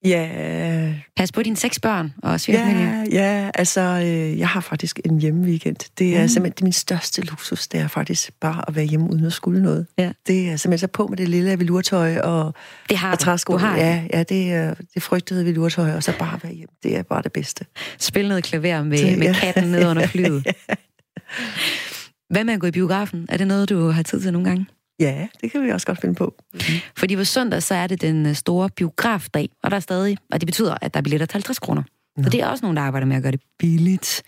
[0.03, 0.93] Ja.
[1.15, 5.75] Pas på dine seks børn og Ja, ja, altså, øh, jeg har faktisk en hjemmeweekend.
[5.97, 6.27] Det er mm.
[6.27, 9.61] simpelthen det min største luksus, det er faktisk bare at være hjemme uden at skulle
[9.61, 9.87] noget.
[9.97, 10.11] Ja.
[10.27, 12.53] Det er simpelthen så på med det lille velurtøj og,
[12.89, 13.53] det har og træsko.
[13.53, 16.73] Du har ja, ja, det er det frygtede velurtøj, og så bare være hjemme.
[16.83, 17.65] Det er bare det bedste.
[17.99, 19.33] Spil noget klaver med, det, med ja.
[19.33, 20.45] katten ned under flyet.
[20.69, 20.75] ja.
[22.29, 23.25] Hvad med at gå i biografen?
[23.29, 24.65] Er det noget, du har tid til nogle gange?
[24.99, 26.35] Ja, det kan vi også godt finde på.
[26.53, 26.59] Mm.
[26.97, 30.41] Fordi på søndag, så er det den øh, store biografdag, og der er stadig, og
[30.41, 31.83] det betyder, at der er billetter til 50 kroner.
[32.23, 34.23] Så det er også nogen, der arbejder med at gøre det billigt.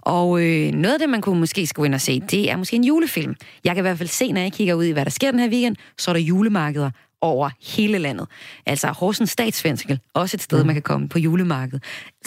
[0.00, 2.76] Og øh, noget af det, man kunne måske skulle ind og se, det er måske
[2.76, 3.34] en julefilm.
[3.64, 5.40] Jeg kan i hvert fald se, når jeg kigger ud i, hvad der sker den
[5.40, 6.90] her weekend, så er der julemarkeder
[7.20, 8.26] over hele landet.
[8.66, 11.80] Altså Horsens Statsfængsel, også et sted, man kan komme på julemarked.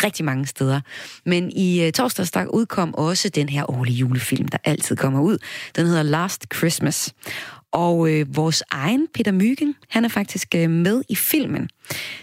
[0.03, 0.81] Rigtig mange steder.
[1.25, 5.37] Men i uh, torsdags der udkom også den her årlige julefilm, der altid kommer ud.
[5.75, 7.13] Den hedder Last Christmas.
[7.71, 11.69] Og øh, vores egen Peter Mygen, han er faktisk øh, med i filmen,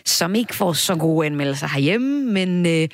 [0.04, 2.88] som ikke får så gode anmeldelser herhjemme, men øh,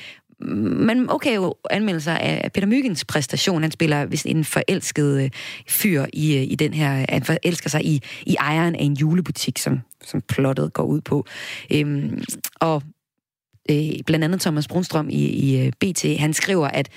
[0.44, 3.62] men okay jo anmeldelser af Peter Mygens præstation.
[3.62, 5.30] Han spiller hvis en forelsket øh,
[5.68, 7.06] fyr i, øh, i den her...
[7.08, 11.26] Han forelsker sig i, i ejeren af en julebutik, som, som plottet går ud på.
[11.72, 12.22] Øhm,
[12.60, 12.82] og
[13.70, 16.88] øh, blandt andet Thomas Brunstrøm i, i øh, BT, han skriver, at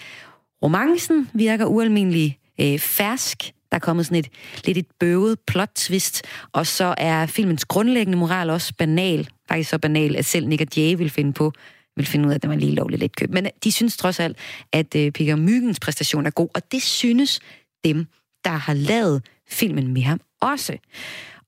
[0.64, 4.30] romancen virker ualmindelig øh, fersk, der er kommet sådan et
[4.66, 9.30] lidt et bøvet plot-twist, og så er filmens grundlæggende moral også banal.
[9.50, 11.52] Faktisk så banal, at selv Nick og Jay vil finde på
[11.96, 13.30] vil finde ud af, at det var lige lovligt lidt køb.
[13.30, 14.38] Men øh, de synes trods alt,
[14.74, 17.40] at øh, Peter Myggens præstation er god, og det synes
[17.86, 18.08] dem,
[18.44, 20.78] der har lavet filmen med ham også.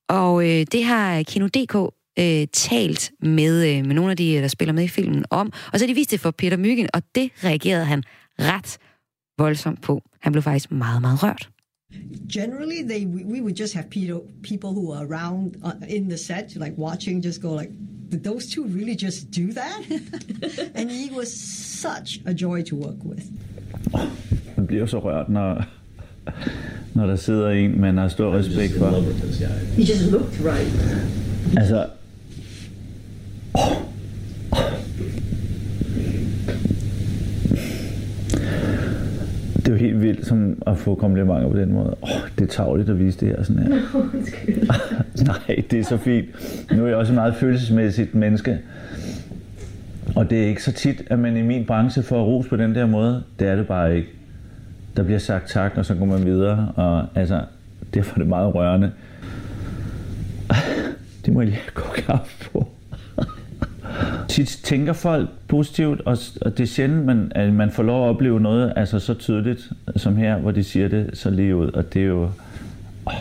[0.09, 4.47] Og øh, det har Kino.dk øh, talt med, øh, med nogle af de, øh, der
[4.47, 7.03] spiller med i filmen om, og så har de vist det for Peter Myggen, og
[7.15, 8.03] det reagerede han
[8.39, 8.77] ret
[9.37, 10.03] voldsomt på.
[10.21, 11.49] Han blev faktisk meget, meget rørt.
[12.27, 16.55] Generally, they we would just have people people who are around uh, in the set,
[16.55, 17.71] like watching, just go like,
[18.09, 19.79] "Did those two really just do that?"
[20.75, 23.31] and he was such a joy to work with.
[24.57, 25.65] Man bliver så rørt, når,
[26.93, 28.89] når der sidder en, man har stor respekt for.
[29.75, 30.73] He just looked right.
[31.57, 31.89] Altså,
[40.17, 41.95] vildt som at få komplimenter på den måde.
[42.01, 43.79] Åh, oh, det er tavligt at vise det her sådan her.
[45.47, 46.25] Nej, det er så fint.
[46.71, 48.59] Nu er jeg også et meget følelsesmæssigt menneske.
[50.15, 52.75] Og det er ikke så tit, at man i min branche får ros på den
[52.75, 53.23] der måde.
[53.39, 54.09] Det er det bare ikke.
[54.97, 56.71] Der bliver sagt tak, og så går man videre.
[56.75, 57.41] Og altså,
[57.93, 58.91] derfor er det meget rørende.
[61.25, 62.67] Det må jeg lige gå kaffe på
[64.29, 68.09] tit tænker folk positivt, og, og det er sjældent, man, at man får lov at
[68.09, 71.93] opleve noget altså så tydeligt som her, hvor de siger det så lige ud, og
[71.93, 72.31] det er jo...
[73.05, 73.13] Oh,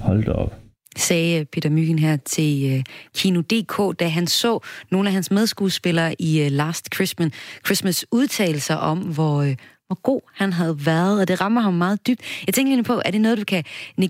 [0.00, 0.54] hold da op
[0.96, 2.82] sagde øh, Peter Myggen her til uh,
[3.14, 4.58] Kino.dk, da han så
[4.90, 7.32] nogle af hans medskuespillere i uh, Last Christmas,
[7.66, 9.54] Christmas udtalelser om, hvor, uh,
[9.86, 12.20] hvor god han havde været, og det rammer ham meget dybt.
[12.46, 13.64] Jeg tænker lige på, er det noget, du kan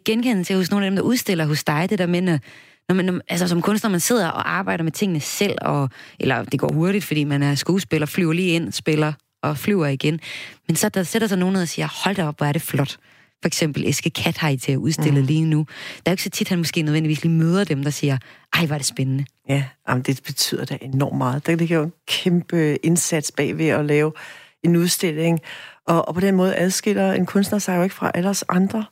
[0.05, 2.39] genkende til hos nogle af dem, der udstiller hos dig, det der med,
[2.95, 6.61] når man, altså som kunstner, man sidder og arbejder med tingene selv, og, eller det
[6.61, 9.13] går hurtigt, fordi man er skuespiller, flyver lige ind, spiller
[9.43, 10.21] og flyver igen.
[10.69, 12.63] Men så der sætter sig nogen ned og siger, hold da op, hvor er det
[12.63, 12.97] flot.
[13.43, 15.27] For eksempel Eske Kathaj til at udstille mm.
[15.27, 15.67] lige nu.
[16.07, 18.19] Der er jo ikke så tit, han måske nødvendigvis lige møder dem, der siger,
[18.53, 19.25] ej, hvor er det spændende.
[19.49, 21.47] Ja, jamen, det betyder da enormt meget.
[21.47, 24.13] Der ligger jo en kæmpe indsats bag ved at lave
[24.65, 25.41] en udstilling.
[25.87, 28.85] Og, og på den måde adskiller en kunstner sig jo ikke fra alle os andre.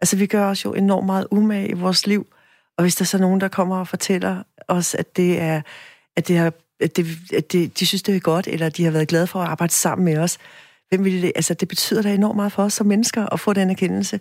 [0.00, 2.26] Altså, vi gør os jo enormt meget umage i vores liv.
[2.78, 5.62] Og hvis der er så nogen, der kommer og fortæller os, at det er,
[6.16, 8.90] at det har, at det, at det, de synes, det er godt, eller de har
[8.90, 10.38] været glade for at arbejde sammen med os,
[10.88, 13.52] hvem vil det, altså det betyder da enormt meget for os som mennesker at få
[13.52, 14.20] den erkendelse.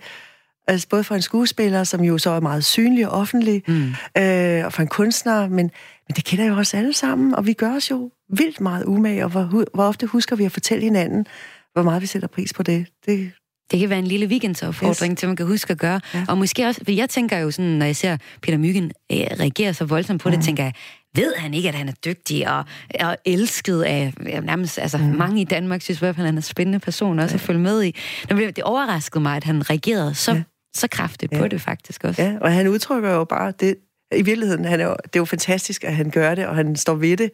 [0.67, 3.93] Altså både for en skuespiller, som jo så er meget synlig og offentlig, mm.
[4.17, 5.71] øh, og for en kunstner, men,
[6.07, 9.23] men det kender jo os alle sammen, og vi gør os jo vildt meget umage,
[9.23, 11.27] og hvor, hvor ofte husker vi at fortælle hinanden,
[11.73, 12.87] hvor meget vi sætter pris på det.
[13.05, 13.31] Det,
[13.73, 15.19] det kan være en lille weekendopfordring, yes.
[15.19, 16.01] til man kan huske at gøre.
[16.13, 16.25] Ja.
[16.27, 19.73] Og måske også, for jeg tænker jo sådan, når jeg ser Peter Myggen øh, reagere
[19.73, 20.35] så voldsomt på mm.
[20.35, 20.73] det, tænker jeg,
[21.15, 22.65] ved han ikke, at han er dygtig og,
[22.99, 25.03] og elsket af ja, nærmest, altså mm.
[25.03, 27.35] mange i Danmark synes i hvert fald, han er en spændende person også ja.
[27.35, 27.95] at følge med i.
[28.29, 30.43] Det overraskede mig, at han reagerede så, ja.
[30.75, 31.39] så kraftigt ja.
[31.39, 32.21] på det faktisk også.
[32.21, 33.75] Ja, og han udtrykker jo bare det,
[34.15, 36.75] i virkeligheden, han er jo, det er jo fantastisk, at han gør det, og han
[36.75, 37.31] står ved det,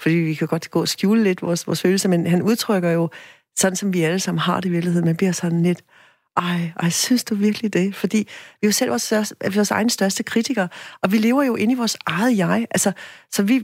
[0.00, 3.10] fordi vi kan godt gå og skjule lidt vores, vores følelser, men han udtrykker jo,
[3.56, 5.82] sådan som vi alle sammen har det i virkeligheden, man bliver sådan lidt,
[6.36, 7.94] ej, ej, synes du virkelig det?
[7.94, 8.24] Fordi vi
[8.62, 10.68] er jo selv vores, største, vores egen største kritikere,
[11.02, 12.66] og vi lever jo inde i vores eget jeg.
[12.70, 12.92] Altså,
[13.32, 13.62] så vi,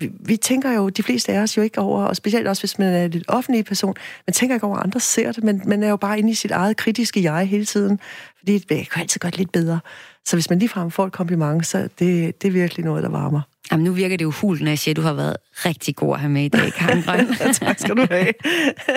[0.00, 2.78] vi, vi tænker jo, de fleste af os jo ikke over, og specielt også hvis
[2.78, 3.94] man er en lidt offentlig person,
[4.26, 6.34] man tænker ikke over, at andre ser det, men man er jo bare inde i
[6.34, 8.00] sit eget kritiske jeg hele tiden,
[8.38, 9.80] fordi det kan altid godt lidt bedre.
[10.24, 13.40] Så hvis man ligefrem får et kompliment, så det, det er virkelig noget, der varmer.
[13.72, 16.14] Jamen, nu virker det jo hul, når jeg siger, at du har været rigtig god
[16.14, 17.26] at have med i dag, Karen Grøn.
[17.54, 18.32] tak skal du have.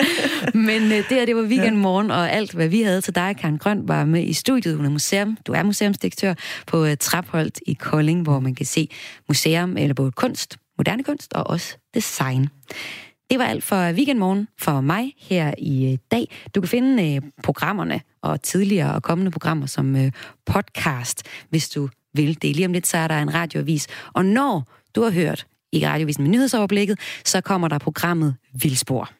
[0.68, 3.58] Men uh, det her, det var weekendmorgen, og alt, hvad vi havde til dig, Karen
[3.58, 4.76] Grøn, var med i studiet.
[4.76, 5.36] Hun er museum.
[5.46, 6.34] Du er museumsdirektør
[6.66, 8.88] på uh, Trapholdt i Kolding, hvor man kan se
[9.28, 12.48] museum, eller både kunst, moderne kunst og også design.
[13.30, 16.26] Det var alt for Weekendmorgen for mig her i øh, dag.
[16.54, 20.10] Du kan finde programmerne og tidligere og kommende programmer som
[20.46, 22.56] podcast, hvis du vil det.
[22.56, 23.86] Lige om lidt, så er der en radioavis.
[24.12, 29.10] Og når du har hørt i radiovisen med nyhedsoverblikket, så kommer der programmet Vildspor.